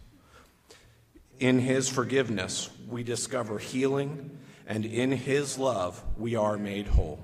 In 1.38 1.58
his 1.58 1.90
forgiveness, 1.90 2.70
we 2.88 3.02
discover 3.02 3.58
healing, 3.58 4.38
and 4.66 4.86
in 4.86 5.12
his 5.12 5.58
love, 5.58 6.02
we 6.16 6.36
are 6.36 6.56
made 6.56 6.86
whole. 6.86 7.20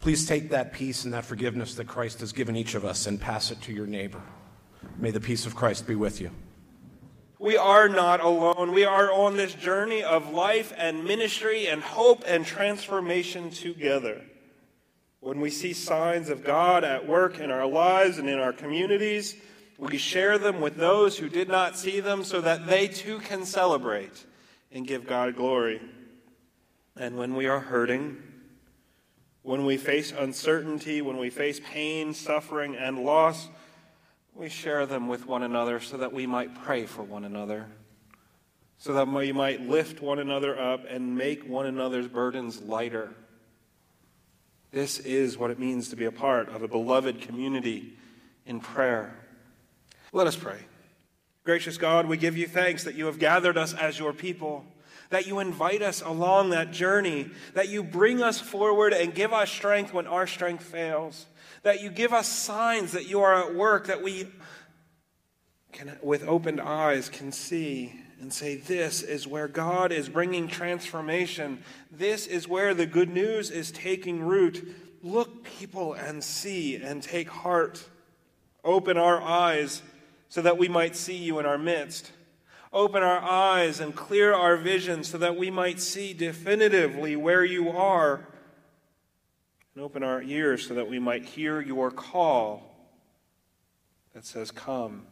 Please 0.00 0.26
take 0.26 0.50
that 0.50 0.72
peace 0.72 1.04
and 1.04 1.12
that 1.12 1.26
forgiveness 1.26 1.74
that 1.74 1.86
Christ 1.86 2.20
has 2.20 2.32
given 2.32 2.56
each 2.56 2.74
of 2.74 2.84
us 2.84 3.06
and 3.06 3.20
pass 3.20 3.50
it 3.50 3.60
to 3.62 3.72
your 3.72 3.86
neighbor. 3.86 4.22
May 4.96 5.10
the 5.10 5.20
peace 5.20 5.44
of 5.44 5.54
Christ 5.54 5.86
be 5.86 5.94
with 5.94 6.20
you. 6.20 6.30
We 7.44 7.58
are 7.58 7.90
not 7.90 8.20
alone. 8.20 8.72
We 8.72 8.86
are 8.86 9.12
on 9.12 9.36
this 9.36 9.52
journey 9.52 10.02
of 10.02 10.32
life 10.32 10.72
and 10.78 11.04
ministry 11.04 11.66
and 11.66 11.82
hope 11.82 12.24
and 12.26 12.46
transformation 12.46 13.50
together. 13.50 14.22
When 15.20 15.42
we 15.42 15.50
see 15.50 15.74
signs 15.74 16.30
of 16.30 16.42
God 16.42 16.84
at 16.84 17.06
work 17.06 17.40
in 17.40 17.50
our 17.50 17.66
lives 17.66 18.16
and 18.16 18.30
in 18.30 18.38
our 18.38 18.54
communities, 18.54 19.36
we 19.76 19.98
share 19.98 20.38
them 20.38 20.62
with 20.62 20.76
those 20.76 21.18
who 21.18 21.28
did 21.28 21.48
not 21.48 21.76
see 21.76 22.00
them 22.00 22.24
so 22.24 22.40
that 22.40 22.66
they 22.66 22.88
too 22.88 23.18
can 23.18 23.44
celebrate 23.44 24.24
and 24.72 24.86
give 24.86 25.06
God 25.06 25.36
glory. 25.36 25.82
And 26.96 27.18
when 27.18 27.34
we 27.34 27.46
are 27.46 27.60
hurting, 27.60 28.22
when 29.42 29.66
we 29.66 29.76
face 29.76 30.14
uncertainty, 30.18 31.02
when 31.02 31.18
we 31.18 31.28
face 31.28 31.60
pain, 31.62 32.14
suffering, 32.14 32.74
and 32.74 33.04
loss, 33.04 33.50
we 34.34 34.48
share 34.48 34.84
them 34.86 35.08
with 35.08 35.26
one 35.26 35.42
another 35.42 35.80
so 35.80 35.96
that 35.96 36.12
we 36.12 36.26
might 36.26 36.54
pray 36.62 36.86
for 36.86 37.02
one 37.02 37.24
another, 37.24 37.66
so 38.78 38.92
that 38.94 39.08
we 39.08 39.32
might 39.32 39.60
lift 39.60 40.02
one 40.02 40.18
another 40.18 40.58
up 40.58 40.84
and 40.88 41.16
make 41.16 41.48
one 41.48 41.66
another's 41.66 42.08
burdens 42.08 42.60
lighter. 42.62 43.10
This 44.72 44.98
is 44.98 45.38
what 45.38 45.52
it 45.52 45.58
means 45.58 45.90
to 45.90 45.96
be 45.96 46.04
a 46.04 46.12
part 46.12 46.48
of 46.48 46.62
a 46.62 46.68
beloved 46.68 47.20
community 47.20 47.96
in 48.44 48.58
prayer. 48.58 49.16
Let 50.12 50.26
us 50.26 50.34
pray. 50.36 50.58
Gracious 51.44 51.78
God, 51.78 52.06
we 52.06 52.16
give 52.16 52.36
you 52.36 52.48
thanks 52.48 52.84
that 52.84 52.94
you 52.94 53.06
have 53.06 53.18
gathered 53.18 53.56
us 53.56 53.72
as 53.74 53.98
your 53.98 54.12
people, 54.12 54.64
that 55.10 55.26
you 55.26 55.38
invite 55.38 55.82
us 55.82 56.02
along 56.02 56.50
that 56.50 56.72
journey, 56.72 57.30
that 57.52 57.68
you 57.68 57.84
bring 57.84 58.22
us 58.22 58.40
forward 58.40 58.92
and 58.92 59.14
give 59.14 59.32
us 59.32 59.50
strength 59.50 59.92
when 59.92 60.06
our 60.06 60.26
strength 60.26 60.64
fails, 60.64 61.26
that 61.64 61.82
you 61.82 61.90
give 61.90 62.12
us 62.12 62.28
signs 62.28 62.92
that 62.92 63.08
you 63.08 63.20
are 63.22 63.34
at 63.34 63.54
work, 63.54 63.88
that 63.88 64.02
we 64.02 64.28
can, 65.72 65.98
with 66.02 66.26
opened 66.28 66.60
eyes, 66.60 67.08
can 67.08 67.32
see 67.32 67.92
and 68.20 68.32
say, 68.32 68.56
This 68.56 69.02
is 69.02 69.26
where 69.26 69.48
God 69.48 69.90
is 69.90 70.08
bringing 70.08 70.46
transformation. 70.46 71.62
This 71.90 72.26
is 72.26 72.46
where 72.46 72.74
the 72.74 72.86
good 72.86 73.10
news 73.10 73.50
is 73.50 73.72
taking 73.72 74.22
root. 74.22 74.76
Look, 75.02 75.44
people, 75.44 75.94
and 75.94 76.22
see 76.22 76.76
and 76.76 77.02
take 77.02 77.28
heart. 77.28 77.84
Open 78.62 78.96
our 78.96 79.20
eyes 79.20 79.82
so 80.28 80.42
that 80.42 80.56
we 80.56 80.68
might 80.68 80.96
see 80.96 81.16
you 81.16 81.38
in 81.38 81.46
our 81.46 81.58
midst. 81.58 82.12
Open 82.72 83.02
our 83.02 83.20
eyes 83.20 83.80
and 83.80 83.94
clear 83.94 84.34
our 84.34 84.56
vision 84.56 85.04
so 85.04 85.16
that 85.18 85.36
we 85.36 85.50
might 85.50 85.80
see 85.80 86.12
definitively 86.12 87.16
where 87.16 87.44
you 87.44 87.70
are. 87.70 88.26
And 89.74 89.82
open 89.82 90.02
our 90.04 90.22
ears 90.22 90.66
so 90.66 90.74
that 90.74 90.88
we 90.88 90.98
might 90.98 91.24
hear 91.24 91.60
your 91.60 91.90
call 91.90 92.74
that 94.12 94.24
says, 94.24 94.50
Come, 94.50 95.06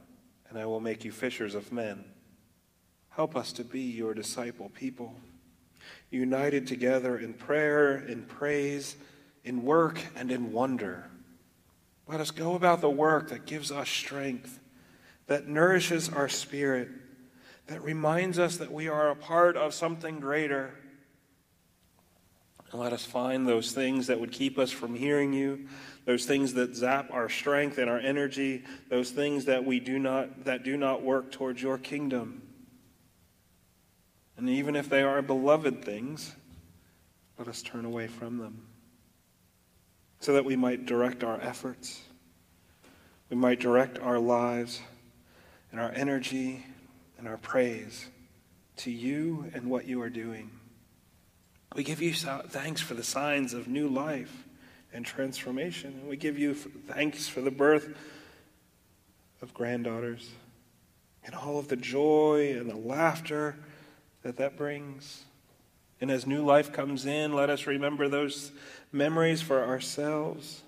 and 0.49 0.59
I 0.59 0.67
will 0.67 0.81
make 0.81 1.05
you 1.05 1.11
fishers 1.11 1.55
of 1.55 1.73
men. 1.73 2.05
Help 3.11 3.37
us 3.37 3.53
to 3.55 3.65
be 3.65 3.81
your 3.81 4.15
disciple 4.15 4.71
people, 4.71 5.15
united 6.11 6.67
together 6.67 7.19
in 7.19 7.35
prayer, 7.35 7.97
in 7.97 8.23
praise, 8.23 8.97
in 9.45 9.65
work, 9.65 10.01
and 10.15 10.31
in 10.31 10.53
wonder. 10.53 11.07
Let 12.07 12.21
us 12.21 12.31
go 12.31 12.55
about 12.55 12.81
the 12.81 12.91
work 12.91 13.31
that 13.31 13.47
gives 13.47 13.73
us 13.73 13.89
strength, 13.89 14.61
that 15.27 15.49
nourishes 15.49 16.09
our 16.09 16.29
spirit, 16.29 16.89
that 17.67 17.83
reminds 17.83 18.39
us 18.39 18.57
that 18.59 18.73
we 18.73 18.89
are 18.89 19.11
a 19.11 19.17
part 19.17 19.57
of 19.57 19.75
something 19.75 20.21
greater. 20.21 20.75
And 22.73 22.81
let 22.81 22.95
us 22.95 23.05
find 23.05 23.47
those 23.47 23.73
things 23.73 24.07
that 24.07 24.19
would 24.19 24.33
keep 24.33 24.59
us 24.59 24.71
from 24.71 24.95
hearing 24.95 25.35
you, 25.35 25.69
those 26.07 26.25
things 26.25 26.55
that 26.55 26.75
zap 26.75 27.11
our 27.13 27.29
strength 27.29 27.77
and 27.77 27.91
our 27.91 27.99
energy, 27.99 28.65
those 28.89 29.11
things 29.11 29.45
that 29.45 29.65
we 29.65 29.79
do 29.79 29.99
not 29.99 30.45
that 30.45 30.65
do 30.65 30.79
not 30.79 31.03
work 31.03 31.31
towards 31.31 31.63
your 31.63 31.77
kingdom. 31.77 32.43
And 34.39 34.49
even 34.49 34.75
if 34.75 34.89
they 34.89 35.03
are 35.03 35.21
beloved 35.21 35.85
things, 35.85 36.35
let 37.39 37.47
us 37.47 37.61
turn 37.61 37.85
away 37.85 38.07
from 38.07 38.39
them 38.39 38.67
so 40.21 40.33
that 40.33 40.45
we 40.45 40.57
might 40.57 40.87
direct 40.87 41.23
our 41.23 41.41
efforts, 41.41 42.01
we 43.29 43.37
might 43.37 43.61
direct 43.61 43.99
our 43.99 44.19
lives 44.19 44.81
and 45.71 45.81
our 45.81 45.93
energy 45.93 46.65
and 47.19 47.29
our 47.29 47.37
praise 47.37 48.09
to 48.77 48.91
you 48.91 49.51
and 49.53 49.69
what 49.69 49.85
you 49.85 50.01
are 50.01 50.11
doing. 50.11 50.51
We 51.75 51.85
give 51.85 52.03
you 52.03 52.13
thanks 52.13 52.83
for 52.83 52.93
the 52.95 53.03
signs 53.03 53.55
of 53.55 53.67
new 53.67 53.89
life 53.89 54.45
and 54.93 55.07
transformation. 55.07 55.95
And 56.01 56.09
we 56.09 56.17
give 56.17 56.39
you 56.39 56.55
thanks 56.55 57.29
for 57.29 57.41
the 57.41 57.51
birth 57.51 57.97
of 59.41 59.55
granddaughters 59.55 60.31
and 61.25 61.35
all 61.35 61.59
of 61.59 61.69
the 61.69 61.77
joy 61.77 62.55
and 62.59 62.69
the 62.69 62.77
laughter 62.77 63.57
that 64.23 64.37
that 64.37 64.57
brings. 64.57 65.25
And 66.01 66.11
as 66.11 66.27
new 66.27 66.45
life 66.45 66.73
comes 66.73 67.07
in, 67.07 67.33
let 67.33 67.49
us 67.49 67.67
remember 67.67 68.09
those 68.09 68.53
memories 68.91 69.41
for 69.41 69.65
ourselves, 69.65 70.63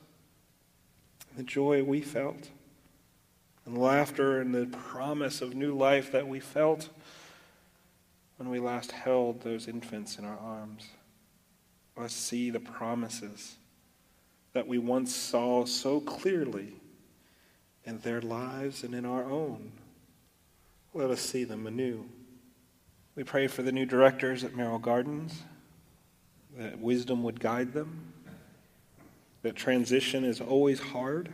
the 1.37 1.43
joy 1.43 1.83
we 1.83 2.01
felt, 2.01 2.49
and 3.67 3.77
laughter 3.77 4.41
and 4.41 4.55
the 4.55 4.67
promise 4.67 5.43
of 5.43 5.55
new 5.55 5.77
life 5.77 6.13
that 6.13 6.29
we 6.29 6.41
felt 6.41 6.89
when 8.37 8.49
we 8.51 8.59
last 8.59 8.93
held 8.93 9.43
those 9.43 9.69
infants 9.69 10.19
in 10.19 10.25
our 10.25 10.39
arms. 10.39 10.87
Let 11.97 12.07
us 12.07 12.13
see 12.13 12.51
the 12.51 12.61
promises 12.61 13.57
that 14.53 14.67
we 14.67 14.79
once 14.79 15.15
saw 15.15 15.65
so 15.65 16.01
clearly 16.01 16.75
in 17.85 17.99
their 17.99 18.21
lives 18.21 18.83
and 18.83 18.95
in 18.95 19.05
our 19.05 19.25
own. 19.25 19.73
Let 20.93 21.11
us 21.11 21.21
see 21.21 21.45
them 21.45 21.67
anew. 21.67 22.07
We 23.17 23.25
pray 23.25 23.47
for 23.47 23.63
the 23.63 23.73
new 23.73 23.87
directors 23.87 24.43
at 24.43 24.57
Merrill 24.57 24.79
Gardens, 24.79 25.43
that 26.57 26.79
wisdom 26.79 27.23
would 27.25 27.41
guide 27.41 27.73
them, 27.73 28.13
that 29.43 29.55
transition 29.55 30.25
is 30.25 30.41
always 30.41 30.81
hard, 30.81 31.31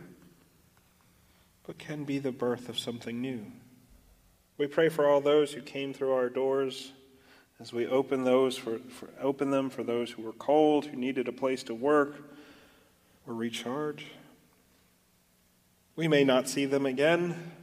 but 1.65 1.77
can 1.77 2.03
be 2.03 2.19
the 2.19 2.31
birth 2.31 2.69
of 2.69 2.77
something 2.77 3.21
new. 3.21 3.45
We 4.61 4.67
pray 4.67 4.89
for 4.89 5.07
all 5.07 5.21
those 5.21 5.53
who 5.53 5.61
came 5.61 5.91
through 5.91 6.13
our 6.13 6.29
doors 6.29 6.91
as 7.59 7.73
we 7.73 7.87
open 7.87 8.25
those 8.25 8.55
for, 8.59 8.77
for 8.77 9.09
open 9.19 9.49
them 9.49 9.71
for 9.71 9.81
those 9.81 10.11
who 10.11 10.21
were 10.21 10.33
cold, 10.33 10.85
who 10.85 10.97
needed 10.97 11.27
a 11.27 11.31
place 11.31 11.63
to 11.63 11.73
work 11.73 12.13
or 13.25 13.33
recharge. 13.33 14.05
We 15.95 16.07
may 16.07 16.23
not 16.23 16.47
see 16.47 16.65
them 16.67 16.85
again, 16.85 17.53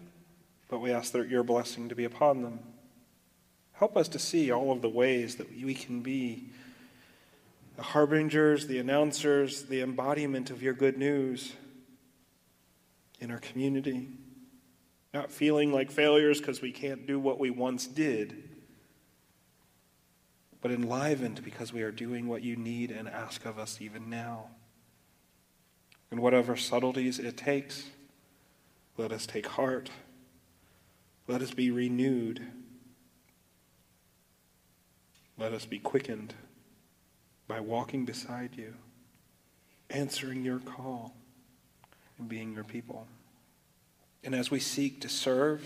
but 0.68 0.80
we 0.80 0.90
ask 0.90 1.12
that 1.12 1.28
your 1.28 1.44
blessing 1.44 1.88
to 1.88 1.94
be 1.94 2.02
upon 2.02 2.42
them. 2.42 2.58
Help 3.74 3.96
us 3.96 4.08
to 4.08 4.18
see 4.18 4.50
all 4.50 4.72
of 4.72 4.82
the 4.82 4.88
ways 4.88 5.37
that 5.37 5.56
we 5.56 5.74
can 5.74 6.00
be 6.00 6.48
the 7.76 7.82
harbingers, 7.84 8.66
the 8.66 8.80
announcers, 8.80 9.66
the 9.66 9.82
embodiment 9.82 10.50
of 10.50 10.64
your 10.64 10.74
good 10.74 10.98
news 10.98 11.52
in 13.20 13.30
our 13.30 13.38
community. 13.38 14.08
Not 15.14 15.30
feeling 15.30 15.72
like 15.72 15.90
failures 15.90 16.38
because 16.38 16.60
we 16.60 16.72
can't 16.72 17.06
do 17.06 17.18
what 17.18 17.38
we 17.38 17.50
once 17.50 17.86
did, 17.86 18.44
but 20.60 20.70
enlivened 20.70 21.42
because 21.44 21.72
we 21.72 21.82
are 21.82 21.90
doing 21.90 22.28
what 22.28 22.42
you 22.42 22.56
need 22.56 22.90
and 22.90 23.08
ask 23.08 23.44
of 23.44 23.58
us 23.58 23.78
even 23.80 24.10
now. 24.10 24.48
And 26.10 26.20
whatever 26.20 26.56
subtleties 26.56 27.18
it 27.18 27.36
takes, 27.36 27.84
let 28.96 29.12
us 29.12 29.26
take 29.26 29.46
heart. 29.46 29.90
Let 31.26 31.42
us 31.42 31.52
be 31.52 31.70
renewed 31.70 32.46
let 35.38 35.52
us 35.52 35.64
be 35.64 35.78
quickened 35.78 36.34
by 37.46 37.60
walking 37.60 38.04
beside 38.04 38.56
you, 38.56 38.74
answering 39.88 40.44
your 40.44 40.58
call, 40.58 41.14
and 42.18 42.28
being 42.28 42.52
your 42.52 42.64
people. 42.64 43.06
And 44.24 44.35
as 44.35 44.50
we 44.50 44.61
seek 44.61 45.00
to 45.02 45.09
serve, 45.09 45.62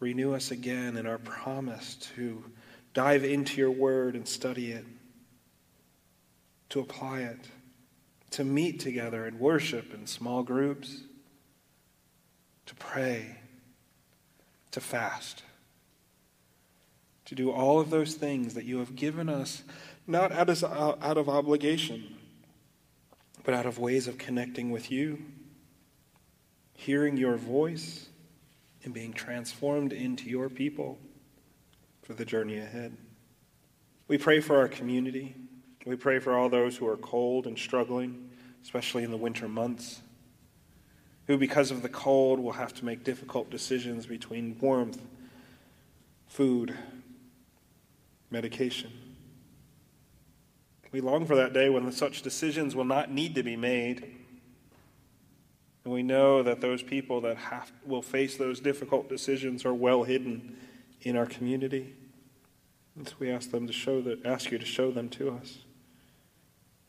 renew 0.00 0.34
us 0.34 0.50
again 0.50 0.96
in 0.96 1.06
our 1.06 1.18
promise 1.18 1.94
to 2.16 2.44
dive 2.94 3.24
into 3.24 3.60
your 3.60 3.70
word 3.70 4.14
and 4.14 4.26
study 4.26 4.72
it, 4.72 4.84
to 6.70 6.80
apply 6.80 7.20
it, 7.20 7.38
to 8.30 8.44
meet 8.44 8.80
together 8.80 9.26
and 9.26 9.38
worship 9.38 9.94
in 9.94 10.06
small 10.06 10.42
groups, 10.42 11.02
to 12.66 12.74
pray, 12.74 13.38
to 14.72 14.80
fast, 14.80 15.42
to 17.26 17.34
do 17.34 17.50
all 17.50 17.80
of 17.80 17.90
those 17.90 18.14
things 18.14 18.54
that 18.54 18.64
you 18.64 18.78
have 18.78 18.96
given 18.96 19.28
us, 19.28 19.62
not 20.06 20.32
out 20.32 20.48
of, 20.48 21.28
obligation, 21.28 22.16
but 23.44 23.54
out 23.54 23.66
of 23.66 23.78
ways 23.78 24.08
of 24.08 24.18
connecting 24.18 24.70
with 24.70 24.90
you, 24.90 25.22
hearing 26.76 27.16
your 27.16 27.36
voice, 27.36 28.08
and 28.86 28.94
being 28.94 29.12
transformed 29.12 29.92
into 29.92 30.30
your 30.30 30.48
people 30.48 30.98
for 32.02 32.14
the 32.14 32.24
journey 32.24 32.58
ahead. 32.58 32.96
We 34.06 34.16
pray 34.16 34.40
for 34.40 34.56
our 34.58 34.68
community. 34.68 35.34
We 35.84 35.96
pray 35.96 36.20
for 36.20 36.36
all 36.36 36.48
those 36.48 36.76
who 36.76 36.86
are 36.86 36.96
cold 36.96 37.48
and 37.48 37.58
struggling, 37.58 38.30
especially 38.62 39.02
in 39.02 39.10
the 39.10 39.16
winter 39.16 39.48
months, 39.48 40.02
who, 41.26 41.36
because 41.36 41.72
of 41.72 41.82
the 41.82 41.88
cold, 41.88 42.38
will 42.38 42.52
have 42.52 42.72
to 42.74 42.84
make 42.84 43.02
difficult 43.02 43.50
decisions 43.50 44.06
between 44.06 44.56
warmth, 44.60 45.00
food, 46.28 46.76
medication. 48.30 48.92
We 50.92 51.00
long 51.00 51.26
for 51.26 51.34
that 51.34 51.52
day 51.52 51.68
when 51.68 51.90
such 51.90 52.22
decisions 52.22 52.76
will 52.76 52.84
not 52.84 53.10
need 53.10 53.34
to 53.34 53.42
be 53.42 53.56
made. 53.56 54.15
And 55.86 55.94
we 55.94 56.02
know 56.02 56.42
that 56.42 56.60
those 56.60 56.82
people 56.82 57.20
that 57.20 57.36
have, 57.36 57.70
will 57.84 58.02
face 58.02 58.36
those 58.36 58.58
difficult 58.58 59.08
decisions 59.08 59.64
are 59.64 59.72
well 59.72 60.02
hidden 60.02 60.56
in 61.02 61.16
our 61.16 61.26
community. 61.26 61.94
And 62.96 63.06
so 63.06 63.14
we 63.20 63.30
ask 63.30 63.52
them 63.52 63.68
to 63.68 63.72
show 63.72 64.02
that, 64.02 64.26
ask 64.26 64.50
you 64.50 64.58
to 64.58 64.64
show 64.64 64.90
them 64.90 65.08
to 65.10 65.30
us 65.30 65.58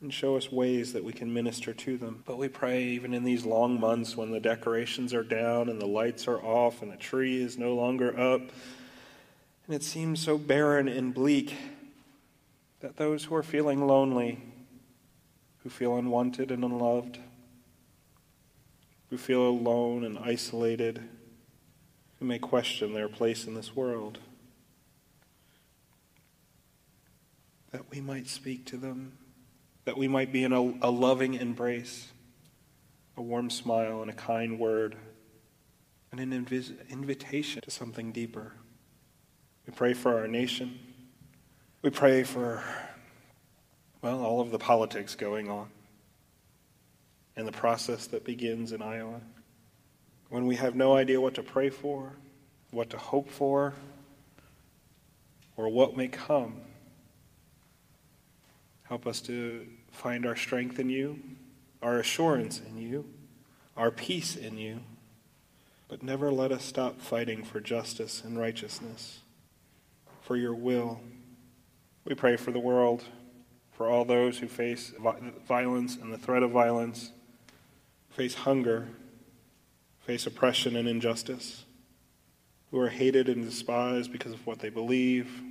and 0.00 0.12
show 0.12 0.36
us 0.36 0.50
ways 0.50 0.94
that 0.94 1.04
we 1.04 1.12
can 1.12 1.32
minister 1.32 1.72
to 1.72 1.96
them. 1.96 2.24
But 2.26 2.38
we 2.38 2.48
pray 2.48 2.82
even 2.86 3.14
in 3.14 3.22
these 3.22 3.46
long 3.46 3.78
months 3.78 4.16
when 4.16 4.32
the 4.32 4.40
decorations 4.40 5.14
are 5.14 5.22
down 5.22 5.68
and 5.68 5.80
the 5.80 5.86
lights 5.86 6.26
are 6.26 6.42
off 6.42 6.82
and 6.82 6.90
the 6.90 6.96
tree 6.96 7.40
is 7.40 7.56
no 7.56 7.76
longer 7.76 8.18
up 8.18 8.40
and 8.40 9.76
it 9.76 9.84
seems 9.84 10.20
so 10.20 10.36
barren 10.36 10.88
and 10.88 11.14
bleak 11.14 11.54
that 12.80 12.96
those 12.96 13.26
who 13.26 13.36
are 13.36 13.44
feeling 13.44 13.86
lonely, 13.86 14.42
who 15.58 15.70
feel 15.70 15.96
unwanted 15.96 16.50
and 16.50 16.64
unloved, 16.64 17.20
who 19.10 19.16
feel 19.16 19.42
alone 19.42 20.04
and 20.04 20.18
isolated, 20.18 21.02
who 22.18 22.24
may 22.26 22.38
question 22.38 22.92
their 22.92 23.08
place 23.08 23.46
in 23.46 23.54
this 23.54 23.74
world, 23.74 24.18
that 27.70 27.90
we 27.90 28.00
might 28.00 28.26
speak 28.26 28.66
to 28.66 28.76
them, 28.76 29.12
that 29.84 29.96
we 29.96 30.08
might 30.08 30.32
be 30.32 30.44
in 30.44 30.52
a, 30.52 30.60
a 30.82 30.90
loving 30.90 31.34
embrace, 31.34 32.08
a 33.16 33.22
warm 33.22 33.50
smile, 33.50 34.02
and 34.02 34.10
a 34.10 34.14
kind 34.14 34.58
word, 34.58 34.96
and 36.12 36.20
an 36.20 36.32
invitation 36.32 37.62
to 37.62 37.70
something 37.70 38.12
deeper. 38.12 38.52
We 39.66 39.72
pray 39.72 39.92
for 39.94 40.18
our 40.18 40.28
nation. 40.28 40.78
We 41.82 41.90
pray 41.90 42.24
for, 42.24 42.62
well, 44.02 44.22
all 44.22 44.40
of 44.40 44.50
the 44.50 44.58
politics 44.58 45.14
going 45.14 45.50
on 45.50 45.68
and 47.38 47.46
the 47.46 47.52
process 47.52 48.08
that 48.08 48.24
begins 48.24 48.72
in 48.72 48.82
Iowa. 48.82 49.20
When 50.28 50.46
we 50.46 50.56
have 50.56 50.74
no 50.74 50.96
idea 50.96 51.20
what 51.20 51.34
to 51.34 51.42
pray 51.44 51.70
for, 51.70 52.16
what 52.72 52.90
to 52.90 52.98
hope 52.98 53.30
for, 53.30 53.74
or 55.56 55.68
what 55.68 55.96
may 55.96 56.08
come, 56.08 56.60
help 58.82 59.06
us 59.06 59.20
to 59.22 59.68
find 59.92 60.26
our 60.26 60.34
strength 60.34 60.80
in 60.80 60.90
you, 60.90 61.20
our 61.80 62.00
assurance 62.00 62.60
in 62.60 62.76
you, 62.76 63.08
our 63.76 63.92
peace 63.92 64.34
in 64.34 64.58
you, 64.58 64.80
but 65.86 66.02
never 66.02 66.32
let 66.32 66.50
us 66.50 66.64
stop 66.64 67.00
fighting 67.00 67.44
for 67.44 67.60
justice 67.60 68.20
and 68.24 68.36
righteousness, 68.36 69.20
for 70.22 70.36
your 70.36 70.54
will 70.54 71.00
we 72.04 72.16
pray 72.16 72.36
for 72.36 72.50
the 72.50 72.58
world, 72.58 73.04
for 73.70 73.88
all 73.88 74.04
those 74.04 74.38
who 74.38 74.48
face 74.48 74.92
violence 75.46 75.96
and 75.96 76.12
the 76.12 76.18
threat 76.18 76.42
of 76.42 76.50
violence, 76.50 77.12
face 78.10 78.34
hunger, 78.34 78.88
face 80.00 80.26
oppression 80.26 80.76
and 80.76 80.88
injustice, 80.88 81.64
who 82.70 82.78
are 82.80 82.88
hated 82.88 83.28
and 83.28 83.44
despised 83.44 84.12
because 84.12 84.32
of 84.32 84.46
what 84.46 84.58
they 84.58 84.70
believe, 84.70 85.42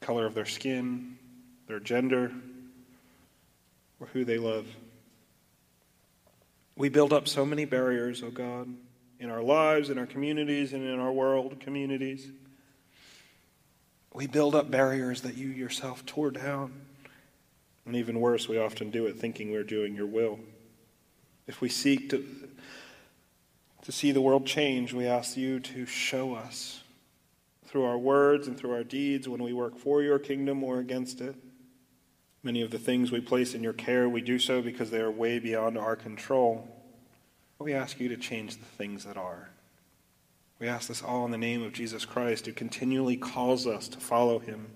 color 0.00 0.26
of 0.26 0.34
their 0.34 0.46
skin, 0.46 1.16
their 1.66 1.80
gender, 1.80 2.32
or 4.00 4.06
who 4.08 4.24
they 4.24 4.38
love. 4.38 4.66
We 6.76 6.88
build 6.88 7.12
up 7.12 7.28
so 7.28 7.44
many 7.44 7.64
barriers, 7.64 8.22
O 8.22 8.28
oh 8.28 8.30
God, 8.30 8.68
in 9.18 9.30
our 9.30 9.42
lives, 9.42 9.90
in 9.90 9.98
our 9.98 10.06
communities, 10.06 10.72
and 10.72 10.82
in 10.82 10.98
our 10.98 11.12
world 11.12 11.60
communities. 11.60 12.30
We 14.12 14.26
build 14.26 14.54
up 14.54 14.70
barriers 14.70 15.20
that 15.22 15.36
you 15.36 15.48
yourself 15.48 16.04
tore 16.06 16.30
down. 16.30 16.72
And 17.86 17.96
even 17.96 18.20
worse, 18.20 18.48
we 18.48 18.58
often 18.58 18.90
do 18.90 19.06
it 19.06 19.18
thinking 19.18 19.52
we're 19.52 19.62
doing 19.62 19.94
your 19.94 20.06
will. 20.06 20.40
If 21.50 21.60
we 21.60 21.68
seek 21.68 22.10
to, 22.10 22.24
to 23.82 23.90
see 23.90 24.12
the 24.12 24.20
world 24.20 24.46
change, 24.46 24.92
we 24.92 25.08
ask 25.08 25.36
you 25.36 25.58
to 25.58 25.84
show 25.84 26.32
us 26.34 26.84
through 27.66 27.82
our 27.86 27.98
words 27.98 28.46
and 28.46 28.56
through 28.56 28.72
our 28.72 28.84
deeds 28.84 29.28
when 29.28 29.42
we 29.42 29.52
work 29.52 29.76
for 29.76 30.00
your 30.00 30.20
kingdom 30.20 30.62
or 30.62 30.78
against 30.78 31.20
it. 31.20 31.34
Many 32.44 32.62
of 32.62 32.70
the 32.70 32.78
things 32.78 33.10
we 33.10 33.20
place 33.20 33.52
in 33.52 33.64
your 33.64 33.72
care, 33.72 34.08
we 34.08 34.20
do 34.20 34.38
so 34.38 34.62
because 34.62 34.92
they 34.92 35.00
are 35.00 35.10
way 35.10 35.40
beyond 35.40 35.76
our 35.76 35.96
control. 35.96 36.68
But 37.58 37.64
We 37.64 37.74
ask 37.74 37.98
you 37.98 38.08
to 38.10 38.16
change 38.16 38.56
the 38.56 38.64
things 38.64 39.02
that 39.04 39.16
are. 39.16 39.50
We 40.60 40.68
ask 40.68 40.86
this 40.86 41.02
all 41.02 41.24
in 41.24 41.32
the 41.32 41.36
name 41.36 41.64
of 41.64 41.72
Jesus 41.72 42.04
Christ, 42.04 42.46
who 42.46 42.52
continually 42.52 43.16
calls 43.16 43.66
us 43.66 43.88
to 43.88 43.98
follow 43.98 44.38
him, 44.38 44.68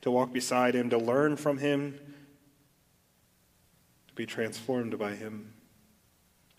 to 0.00 0.10
walk 0.10 0.32
beside 0.32 0.74
him, 0.74 0.88
to 0.88 0.98
learn 0.98 1.36
from 1.36 1.58
him, 1.58 2.00
to 4.08 4.14
be 4.14 4.24
transformed 4.24 4.98
by 4.98 5.14
him, 5.14 5.52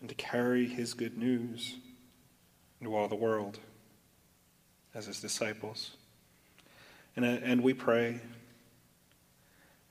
and 0.00 0.08
to 0.08 0.14
carry 0.14 0.66
his 0.66 0.94
good 0.94 1.18
news 1.18 1.76
into 2.80 2.94
all 2.94 3.08
the 3.08 3.16
world 3.16 3.58
as 4.94 5.06
his 5.06 5.20
disciples. 5.20 5.96
And, 7.16 7.24
uh, 7.24 7.40
and 7.42 7.62
we 7.62 7.74
pray, 7.74 8.20